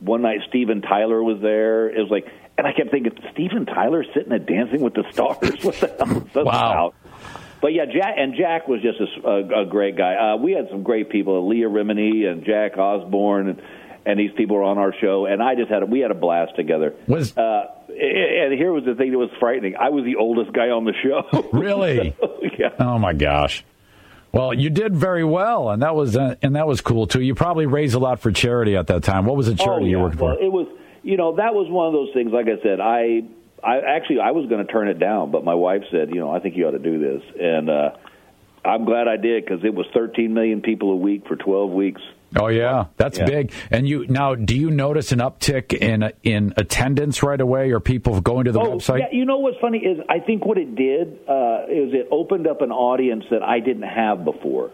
one 0.00 0.22
night, 0.22 0.40
Steven 0.48 0.82
Tyler 0.82 1.22
was 1.22 1.40
there. 1.40 1.88
It 1.88 1.98
was 1.98 2.10
like, 2.10 2.26
and 2.58 2.66
I 2.66 2.72
kept 2.72 2.90
thinking, 2.90 3.12
Steven 3.32 3.64
Tyler 3.66 4.04
sitting 4.14 4.32
at 4.32 4.44
Dancing 4.46 4.80
with 4.82 4.94
the 4.94 5.04
Stars. 5.12 5.38
What 5.64 5.76
the 5.80 5.86
hell 6.04 6.16
is 6.26 6.32
that 6.34 6.44
Wow. 6.44 6.52
about? 6.72 6.94
But 7.62 7.72
yeah, 7.72 7.84
Jack 7.86 8.14
and 8.18 8.34
Jack 8.34 8.66
was 8.66 8.82
just 8.82 8.98
a, 9.00 9.28
a, 9.28 9.62
a 9.62 9.66
great 9.66 9.96
guy. 9.96 10.14
Uh, 10.34 10.36
we 10.36 10.50
had 10.52 10.68
some 10.70 10.82
great 10.82 11.08
people, 11.08 11.48
Leah 11.48 11.68
Remini 11.70 12.26
and 12.28 12.44
Jack 12.44 12.76
Osbourne, 12.76 13.48
and, 13.50 13.62
and 14.04 14.18
these 14.18 14.32
people 14.36 14.56
were 14.56 14.64
on 14.64 14.78
our 14.78 14.92
show. 15.00 15.26
And 15.26 15.40
I 15.40 15.54
just 15.54 15.70
had 15.70 15.84
a, 15.84 15.86
we 15.86 16.00
had 16.00 16.10
a 16.10 16.14
blast 16.14 16.56
together. 16.56 16.92
Was- 17.06 17.36
uh, 17.38 17.66
and 17.92 18.52
here 18.52 18.72
was 18.72 18.84
the 18.84 18.94
thing 18.94 19.12
that 19.12 19.18
was 19.18 19.30
frightening. 19.38 19.76
I 19.76 19.90
was 19.90 20.04
the 20.04 20.16
oldest 20.16 20.52
guy 20.52 20.70
on 20.70 20.84
the 20.84 20.94
show. 21.02 21.22
Really? 21.52 22.16
yeah. 22.58 22.70
Oh 22.78 22.98
my 22.98 23.12
gosh. 23.12 23.64
Well, 24.32 24.54
you 24.54 24.70
did 24.70 24.96
very 24.96 25.24
well, 25.24 25.68
and 25.70 25.82
that 25.82 25.94
was 25.94 26.16
uh, 26.16 26.36
and 26.40 26.56
that 26.56 26.66
was 26.66 26.80
cool 26.80 27.06
too. 27.06 27.20
You 27.20 27.34
probably 27.34 27.66
raised 27.66 27.94
a 27.94 27.98
lot 27.98 28.20
for 28.20 28.32
charity 28.32 28.76
at 28.76 28.86
that 28.86 29.02
time. 29.02 29.26
What 29.26 29.36
was 29.36 29.46
the 29.46 29.54
charity 29.54 29.86
oh, 29.86 29.88
you 29.88 29.96
yeah. 29.96 29.96
were 29.98 30.08
working 30.08 30.20
well, 30.20 30.36
for? 30.36 30.42
It 30.42 30.50
was, 30.50 30.66
you 31.02 31.18
know, 31.18 31.36
that 31.36 31.54
was 31.54 31.70
one 31.70 31.86
of 31.86 31.92
those 31.92 32.12
things. 32.14 32.32
Like 32.32 32.46
I 32.46 32.62
said, 32.62 32.80
I, 32.80 33.22
I 33.62 33.80
actually 33.80 34.20
I 34.20 34.30
was 34.30 34.48
going 34.48 34.66
to 34.66 34.72
turn 34.72 34.88
it 34.88 34.98
down, 34.98 35.30
but 35.30 35.44
my 35.44 35.54
wife 35.54 35.82
said, 35.90 36.08
you 36.08 36.20
know, 36.20 36.30
I 36.30 36.40
think 36.40 36.56
you 36.56 36.66
ought 36.66 36.72
to 36.72 36.78
do 36.78 36.98
this, 36.98 37.22
and 37.38 37.68
uh, 37.68 37.90
I'm 38.64 38.86
glad 38.86 39.06
I 39.06 39.18
did 39.18 39.44
because 39.44 39.64
it 39.64 39.74
was 39.74 39.86
13 39.92 40.32
million 40.32 40.62
people 40.62 40.92
a 40.92 40.96
week 40.96 41.26
for 41.28 41.36
12 41.36 41.70
weeks. 41.70 42.00
Oh 42.38 42.48
yeah, 42.48 42.86
that's 42.96 43.18
Yeah. 43.18 43.26
big. 43.26 43.52
And 43.70 43.86
you 43.86 44.06
now, 44.08 44.34
do 44.34 44.56
you 44.56 44.70
notice 44.70 45.12
an 45.12 45.18
uptick 45.18 45.74
in 45.74 46.12
in 46.22 46.54
attendance 46.56 47.22
right 47.22 47.40
away, 47.40 47.70
or 47.72 47.80
people 47.80 48.20
going 48.20 48.44
to 48.46 48.52
the 48.52 48.60
Oh, 48.60 48.76
website? 48.76 49.00
yeah. 49.00 49.06
You 49.12 49.24
know 49.24 49.38
what's 49.38 49.58
funny 49.60 49.78
is 49.78 49.98
I 50.08 50.18
think 50.20 50.44
what 50.46 50.58
it 50.58 50.74
did 50.74 51.08
uh, 51.28 51.64
is 51.68 51.92
it 51.92 52.08
opened 52.10 52.46
up 52.46 52.62
an 52.62 52.72
audience 52.72 53.24
that 53.30 53.42
I 53.42 53.60
didn't 53.60 53.82
have 53.88 54.24
before. 54.24 54.70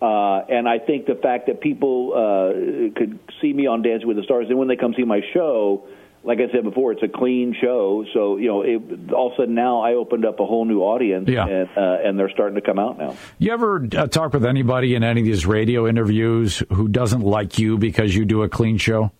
Uh, 0.00 0.44
and 0.48 0.68
I 0.68 0.78
think 0.78 1.06
the 1.06 1.16
fact 1.16 1.46
that 1.48 1.60
people 1.60 2.12
uh, 2.14 2.94
could 2.96 3.18
see 3.40 3.52
me 3.52 3.66
on 3.66 3.82
Dancing 3.82 4.06
with 4.06 4.16
the 4.16 4.22
Stars, 4.22 4.46
and 4.48 4.56
when 4.58 4.68
they 4.68 4.76
come 4.76 4.94
see 4.96 5.02
my 5.04 5.20
show, 5.34 5.82
like 6.24 6.38
I 6.40 6.50
said 6.52 6.64
before, 6.64 6.92
it's 6.92 7.02
a 7.02 7.08
clean 7.08 7.54
show. 7.60 8.04
So 8.12 8.36
you 8.36 8.48
know, 8.48 8.62
it, 8.62 9.12
all 9.12 9.28
of 9.28 9.32
a 9.34 9.36
sudden 9.36 9.54
now 9.54 9.80
I 9.80 9.94
opened 9.94 10.24
up 10.24 10.40
a 10.40 10.46
whole 10.46 10.64
new 10.64 10.80
audience, 10.80 11.28
Yeah. 11.28 11.46
and, 11.46 11.68
uh, 11.76 11.98
and 12.04 12.18
they're 12.18 12.30
starting 12.30 12.56
to 12.56 12.60
come 12.60 12.78
out 12.78 12.98
now. 12.98 13.16
You 13.38 13.52
ever 13.52 13.86
uh, 13.96 14.06
talk 14.08 14.32
with 14.34 14.44
anybody 14.44 14.94
in 14.94 15.02
any 15.04 15.20
of 15.20 15.26
these 15.26 15.46
radio 15.46 15.86
interviews 15.86 16.62
who 16.72 16.88
doesn't 16.88 17.22
like 17.22 17.58
you 17.58 17.78
because 17.78 18.14
you 18.14 18.24
do 18.24 18.42
a 18.42 18.48
clean 18.48 18.78
show? 18.78 19.10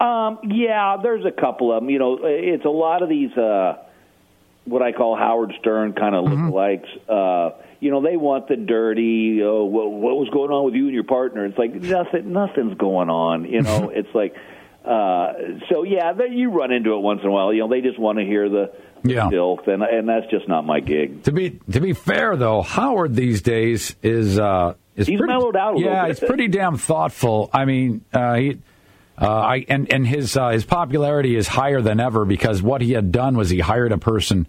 Um, 0.00 0.38
yeah, 0.44 0.96
there's 1.02 1.24
a 1.24 1.30
couple 1.30 1.72
of 1.72 1.82
them. 1.82 1.90
You 1.90 1.98
know, 1.98 2.18
it's 2.22 2.64
a 2.64 2.70
lot 2.70 3.02
of 3.02 3.08
these 3.08 3.32
uh, 3.36 3.76
what 4.64 4.82
I 4.82 4.92
call 4.92 5.16
Howard 5.16 5.52
Stern 5.60 5.92
kind 5.94 6.14
of 6.14 6.24
lookalikes. 6.24 6.88
Uh, 7.08 7.56
you 7.80 7.90
know, 7.90 8.02
they 8.02 8.16
want 8.16 8.48
the 8.48 8.56
dirty. 8.56 9.40
Oh, 9.42 9.64
what, 9.64 9.90
what 9.92 10.16
was 10.16 10.28
going 10.30 10.50
on 10.50 10.64
with 10.64 10.74
you 10.74 10.86
and 10.86 10.94
your 10.94 11.04
partner? 11.04 11.44
It's 11.46 11.56
like 11.58 11.74
nothing. 11.74 12.32
Nothing's 12.32 12.76
going 12.76 13.08
on. 13.10 13.44
You 13.44 13.62
know, 13.62 13.90
it's 13.94 14.12
like. 14.14 14.34
Uh, 14.86 15.32
so 15.70 15.82
yeah, 15.82 16.12
they, 16.12 16.28
you 16.34 16.50
run 16.50 16.72
into 16.72 16.94
it 16.94 17.00
once 17.00 17.20
in 17.22 17.28
a 17.28 17.32
while. 17.32 17.52
You 17.52 17.60
know, 17.60 17.68
they 17.68 17.80
just 17.80 17.98
want 17.98 18.18
to 18.18 18.24
hear 18.24 18.48
the, 18.48 18.72
the 19.02 19.12
Yeah. 19.14 19.28
filth, 19.28 19.66
and 19.66 19.82
and 19.82 20.08
that's 20.08 20.26
just 20.30 20.46
not 20.48 20.64
my 20.64 20.80
gig. 20.80 21.24
To 21.24 21.32
be 21.32 21.58
to 21.72 21.80
be 21.80 21.92
fair 21.92 22.36
though, 22.36 22.62
Howard 22.62 23.14
these 23.16 23.42
days 23.42 23.96
is 24.02 24.38
uh, 24.38 24.74
is 24.94 25.06
He's 25.08 25.18
pretty, 25.18 25.32
mellowed 25.32 25.56
out 25.56 25.74
a 25.74 25.76
little 25.78 25.92
yeah, 25.92 26.06
he's 26.06 26.20
pretty 26.20 26.48
damn 26.48 26.76
thoughtful. 26.76 27.50
I 27.52 27.64
mean, 27.64 28.04
uh, 28.12 28.34
he. 28.34 28.58
Uh, 29.18 29.26
I, 29.30 29.64
and 29.68 29.90
and 29.90 30.06
his 30.06 30.36
uh, 30.36 30.50
his 30.50 30.64
popularity 30.66 31.36
is 31.36 31.48
higher 31.48 31.80
than 31.80 32.00
ever 32.00 32.24
because 32.26 32.60
what 32.62 32.82
he 32.82 32.92
had 32.92 33.10
done 33.10 33.36
was 33.36 33.48
he 33.48 33.60
hired 33.60 33.90
a 33.92 33.96
person 33.98 34.46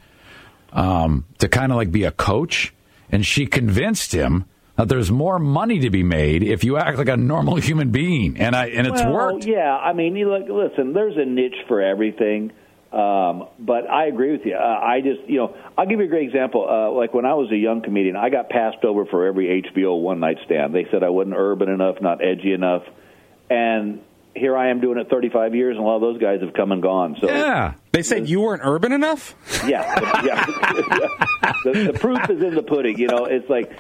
um, 0.74 1.24
to 1.40 1.48
kind 1.48 1.72
of 1.72 1.78
like 1.78 1.90
be 1.92 2.04
a 2.04 2.12
coach, 2.12 2.74
and 3.10 3.26
she 3.26 3.46
convinced 3.46 4.14
him 4.14 4.44
that 4.78 4.88
there's 4.88 5.12
more 5.12 5.40
money 5.40 5.80
to 5.80 5.90
be 5.90 6.04
made 6.04 6.44
if 6.44 6.64
you 6.64 6.78
act 6.78 6.98
like 6.98 7.10
a 7.10 7.18
normal 7.18 7.56
human 7.68 7.90
being, 7.92 8.38
and 8.38 8.56
I 8.56 8.68
and 8.68 8.88
it's 8.88 9.02
well, 9.02 9.14
worked. 9.14 9.46
Yeah, 9.46 9.76
I 9.76 9.94
mean, 9.94 10.16
you 10.16 10.30
look, 10.30 10.48
listen, 10.48 10.94
there's 10.94 11.18
a 11.18 11.26
niche 11.26 11.66
for 11.68 11.82
everything. 11.82 12.52
Um, 12.92 13.50
but 13.60 13.90
I 13.90 14.06
agree 14.06 14.32
with 14.32 14.46
you. 14.46 14.56
Uh, 14.56 14.60
I 14.60 15.02
just, 15.02 15.30
you 15.30 15.40
know, 15.40 15.58
I'll 15.78 15.86
give 15.86 16.00
you 16.00 16.06
a 16.06 16.10
great 16.10 16.26
example. 16.26 16.66
Uh, 16.68 16.90
like 16.92 17.14
when 17.14 17.26
I 17.26 17.34
was 17.34 17.52
a 17.52 17.56
young 17.58 17.82
comedian, 17.82 18.16
I 18.16 18.30
got 18.30 18.50
passed 18.50 18.86
over 18.86 19.06
for 19.06 19.26
every 19.26 19.62
HBO 19.62 20.02
one 20.02 20.22
night 20.22 20.38
stand. 20.46 20.74
They 20.74 20.88
said 20.90 21.04
I 21.04 21.10
wasn't 21.10 21.36
urban 21.38 21.68
enough, 21.68 21.98
not 22.00 22.24
edgy 22.24 22.54
enough, 22.54 22.84
and 23.50 24.00
here 24.38 24.56
I 24.56 24.70
am 24.70 24.80
doing 24.80 24.98
it 25.00 25.10
35 25.10 25.54
years, 25.54 25.76
and 25.76 25.84
a 25.84 25.88
lot 25.88 25.96
of 25.96 26.02
those 26.02 26.22
guys 26.22 26.40
have 26.42 26.54
come 26.54 26.72
and 26.72 26.82
gone. 26.82 27.18
So 27.20 27.28
Yeah, 27.28 27.74
They 27.92 28.04
said 28.04 28.30
you 28.30 28.42
weren't 28.42 28.62
urban 28.64 28.94
enough. 28.94 29.36
yeah, 29.66 30.24
yeah. 30.26 30.46
the, 31.66 31.92
the 31.92 31.98
proof 32.00 32.30
is 32.30 32.42
in 32.42 32.56
the 32.56 32.64
pudding. 32.64 32.98
You 33.00 33.08
know, 33.08 33.26
it's 33.26 33.50
like, 33.50 33.72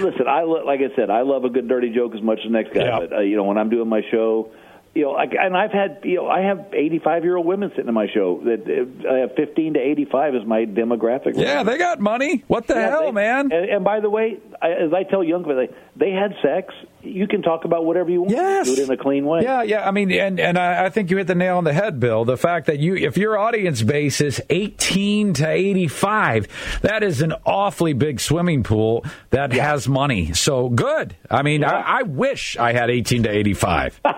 listen, 0.00 0.26
I 0.28 0.42
lo- 0.42 0.64
like 0.64 0.80
I 0.80 0.94
said, 0.96 1.10
I 1.10 1.22
love 1.22 1.44
a 1.44 1.48
good 1.50 1.68
dirty 1.68 1.90
joke 1.90 2.14
as 2.14 2.22
much 2.22 2.38
as 2.38 2.44
the 2.44 2.50
next 2.50 2.72
guy. 2.74 2.84
Yeah. 2.84 2.98
But 3.00 3.12
uh, 3.12 3.20
you 3.20 3.36
know, 3.36 3.44
when 3.44 3.58
I'm 3.58 3.70
doing 3.70 3.88
my 3.88 4.02
show, 4.10 4.50
you 4.94 5.02
know, 5.02 5.14
I, 5.16 5.24
and 5.24 5.56
I've 5.56 5.72
had, 5.72 6.00
you 6.04 6.16
know, 6.16 6.28
I 6.28 6.42
have 6.42 6.66
85 6.72 7.24
year 7.24 7.36
old 7.36 7.46
women 7.46 7.70
sitting 7.70 7.88
in 7.88 7.94
my 7.94 8.06
show. 8.14 8.40
That 8.44 8.62
uh, 9.06 9.12
I 9.12 9.18
have 9.18 9.34
15 9.34 9.74
to 9.74 9.80
85 9.80 10.34
is 10.36 10.46
my 10.46 10.64
demographic. 10.66 11.36
yeah, 11.36 11.62
they 11.64 11.78
got 11.78 11.98
money. 12.00 12.44
What 12.46 12.66
the 12.68 12.74
Yeah, 12.74 12.90
hell, 12.90 13.06
they- 13.06 13.12
man? 13.12 13.50
And, 13.52 13.68
and 13.70 13.84
by 13.84 14.00
the 14.00 14.08
way, 14.10 14.38
I, 14.62 14.70
as 14.72 14.92
I 14.92 15.02
tell 15.02 15.24
young 15.24 15.40
people, 15.42 15.56
they, 15.56 15.74
they 15.96 16.12
had 16.12 16.34
sex. 16.42 16.72
You 17.04 17.26
can 17.26 17.42
talk 17.42 17.64
about 17.64 17.84
whatever 17.84 18.10
you 18.10 18.22
want. 18.22 18.32
Yes. 18.32 18.66
Do 18.66 18.72
it 18.72 18.78
in 18.80 18.90
a 18.90 18.96
clean 18.96 19.24
way. 19.24 19.42
Yeah, 19.42 19.62
yeah. 19.62 19.86
I 19.86 19.90
mean, 19.90 20.10
and 20.12 20.40
and 20.40 20.58
I, 20.58 20.86
I 20.86 20.90
think 20.90 21.10
you 21.10 21.18
hit 21.18 21.26
the 21.26 21.34
nail 21.34 21.58
on 21.58 21.64
the 21.64 21.72
head, 21.72 22.00
Bill. 22.00 22.24
The 22.24 22.36
fact 22.36 22.66
that 22.66 22.78
you, 22.78 22.96
if 22.96 23.16
your 23.16 23.38
audience 23.38 23.82
base 23.82 24.20
is 24.20 24.42
eighteen 24.50 25.34
to 25.34 25.48
eighty-five, 25.48 26.80
that 26.82 27.02
is 27.02 27.22
an 27.22 27.34
awfully 27.44 27.92
big 27.92 28.20
swimming 28.20 28.62
pool 28.62 29.04
that 29.30 29.52
has 29.52 29.88
money. 29.88 30.32
So 30.32 30.68
good. 30.68 31.16
I 31.30 31.42
mean, 31.42 31.64
I, 31.64 31.98
I 32.00 32.02
wish 32.02 32.56
I 32.56 32.72
had 32.72 32.90
eighteen 32.90 33.22
to 33.24 33.30
eighty-five. 33.30 34.00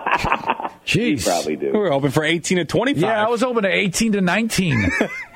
Jeez. 0.85 1.25
Probably 1.25 1.57
do. 1.57 1.65
We 1.67 1.71
do. 1.73 1.77
were 1.77 1.91
open 1.91 2.11
for 2.11 2.23
eighteen 2.23 2.57
to 2.59 2.65
twenty-five. 2.65 3.01
Yeah, 3.01 3.25
I 3.25 3.29
was 3.29 3.41
hoping 3.41 3.63
to 3.63 3.69
eighteen 3.69 4.13
to 4.13 4.21
nineteen. 4.21 4.89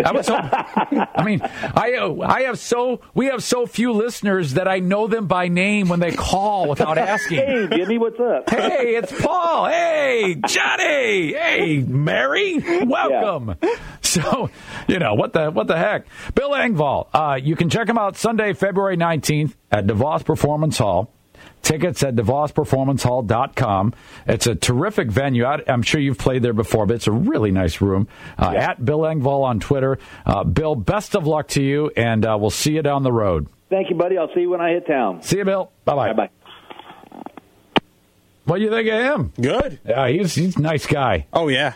I 0.04 0.12
was 0.14 0.28
hoping. 0.28 0.50
I 1.16 1.24
mean, 1.24 1.42
I 1.42 1.98
I 2.24 2.42
have 2.44 2.58
so 2.58 3.02
we 3.14 3.26
have 3.26 3.44
so 3.44 3.66
few 3.66 3.92
listeners 3.92 4.54
that 4.54 4.68
I 4.68 4.80
know 4.80 5.08
them 5.08 5.28
by 5.28 5.50
name 5.50 5.90
when 5.90 6.00
they 6.00 6.12
call 6.12 6.70
without 6.70 6.98
asking. 6.98 7.41
Hey, 7.46 7.68
Jimmy, 7.78 7.98
what's 7.98 8.20
up? 8.20 8.50
Hey, 8.50 8.96
it's 8.96 9.12
Paul. 9.22 9.68
Hey, 9.68 10.36
Johnny. 10.48 11.34
Hey, 11.34 11.80
Mary. 11.88 12.58
Welcome. 12.86 13.56
So, 14.02 14.50
you 14.88 15.00
know 15.00 15.14
what 15.16 15.34
the 15.34 15.50
what 15.52 15.68
the 15.68 15.78
heck? 15.78 16.06
Bill 16.36 16.52
Engvall. 16.52 17.08
Uh, 17.14 17.40
you 17.42 17.56
can 17.56 17.70
check 17.70 17.88
him 17.88 17.98
out 17.98 18.18
Sunday, 18.18 18.54
February 18.54 18.98
nineteenth 18.98 19.56
at 19.72 19.86
DeVos 19.88 20.26
Performance 20.26 20.78
Hall. 20.78 21.12
Tickets 21.62 22.02
at 22.02 22.16
DeVosPerformanceHall.com. 22.16 23.94
It's 24.28 24.48
a 24.48 24.56
terrific 24.56 25.10
venue. 25.12 25.46
I, 25.46 25.60
I'm 25.68 25.84
sure 25.84 26.02
you've 26.02 26.18
played 26.18 26.42
there 26.42 26.54
before, 26.54 26.88
but 26.88 26.96
it's 26.96 27.06
a 27.08 27.12
really 27.12 27.52
nice 27.52 27.82
room. 27.82 28.08
Uh, 28.38 28.50
At 28.58 28.84
Bill 28.84 29.02
Engvall 29.02 29.44
on 29.44 29.60
Twitter. 29.60 30.00
Uh, 30.26 30.44
Bill, 30.44 30.74
best 30.76 31.16
of 31.16 31.28
luck 31.28 31.50
to 31.50 31.62
you, 31.62 31.92
and 31.96 32.26
uh, 32.26 32.36
we'll 32.42 32.50
see 32.50 32.74
you 32.74 32.82
down 32.82 33.04
the 33.04 33.12
road. 33.12 33.48
Thank 33.70 33.92
you, 33.92 33.96
buddy. 33.96 34.18
I'll 34.18 34.34
see 34.34 34.42
you 34.42 34.50
when 34.50 34.60
I 34.60 34.72
hit 34.72 34.88
town. 34.88 35.22
See 35.22 35.38
you, 35.38 35.46
Bill. 35.46 35.72
Bye 35.86 35.96
bye. 35.96 36.14
Bye 36.14 36.28
bye. 36.28 36.30
What 38.46 38.58
do 38.58 38.64
you 38.64 38.70
think 38.70 38.90
of 38.90 39.00
him? 39.02 39.34
Good. 39.40 39.80
Yeah, 39.86 40.08
he's 40.08 40.34
he's 40.36 40.56
a 40.58 40.62
nice 40.62 40.86
guy. 40.86 41.28
Oh 41.32 41.48
yeah. 41.48 41.76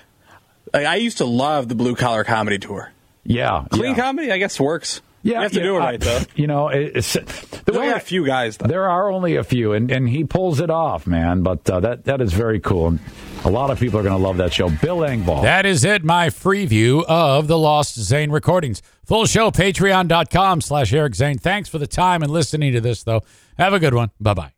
Like, 0.74 0.86
I 0.88 0.96
used 0.96 1.18
to 1.20 1.26
love 1.26 1.70
the 1.70 1.76
blue 1.76 1.96
collar 1.96 2.24
comedy 2.24 2.58
tour. 2.60 2.92
Yeah, 3.24 3.66
Clean 3.72 3.96
yeah. 3.96 4.02
comedy, 4.04 4.32
I 4.32 4.38
guess, 4.38 4.60
works. 4.60 5.02
Yeah, 5.24 5.38
you 5.38 5.42
have 5.42 5.52
to 5.54 5.58
yeah, 5.58 5.64
do 5.64 5.76
it 5.76 5.80
I- 5.80 5.84
right 5.86 6.00
though. 6.02 6.20
You 6.36 6.48
know, 6.48 6.68
it- 6.70 6.92
it's 6.98 7.14
the 7.14 7.22
There's 7.66 7.78
way 7.78 7.84
only 7.86 7.94
I- 7.94 7.98
a 7.98 8.00
few 8.00 8.26
guys 8.26 8.58
though. 8.58 8.68
There 8.68 8.88
are 8.90 9.12
only 9.12 9.36
a 9.38 9.44
few, 9.44 9.74
and, 9.74 9.90
and 9.92 10.08
he 10.10 10.24
pulls 10.24 10.60
it 10.60 10.70
off, 10.70 11.08
man. 11.08 11.42
But 11.44 11.68
uh, 11.70 11.80
that 11.80 12.06
that 12.06 12.22
is 12.22 12.34
very 12.34 12.60
cool, 12.60 12.88
and 12.88 13.00
a 13.44 13.50
lot 13.50 13.70
of 13.72 13.80
people 13.80 14.00
are 14.00 14.04
going 14.04 14.18
to 14.18 14.22
love 14.24 14.38
that 14.38 14.54
show. 14.54 14.70
Bill 14.70 14.98
Engvall. 15.00 15.42
That 15.44 15.66
is 15.66 15.84
it, 15.86 16.04
my 16.04 16.30
free 16.30 16.66
view 16.66 17.06
of 17.08 17.48
the 17.48 17.58
Lost 17.58 17.96
Zane 18.00 18.32
recordings. 18.32 18.82
Full 19.06 19.26
show, 19.28 19.50
patreon.com 19.52 20.62
slash 20.62 20.92
Eric 20.94 21.16
Zane. 21.16 21.38
Thanks 21.38 21.70
for 21.70 21.78
the 21.78 21.88
time 21.88 22.22
and 22.24 22.32
listening 22.32 22.74
to 22.74 22.82
this, 22.82 23.04
though. 23.04 23.22
Have 23.58 23.74
a 23.74 23.80
good 23.80 23.94
one. 23.94 24.10
Bye 24.20 24.34
bye. 24.34 24.55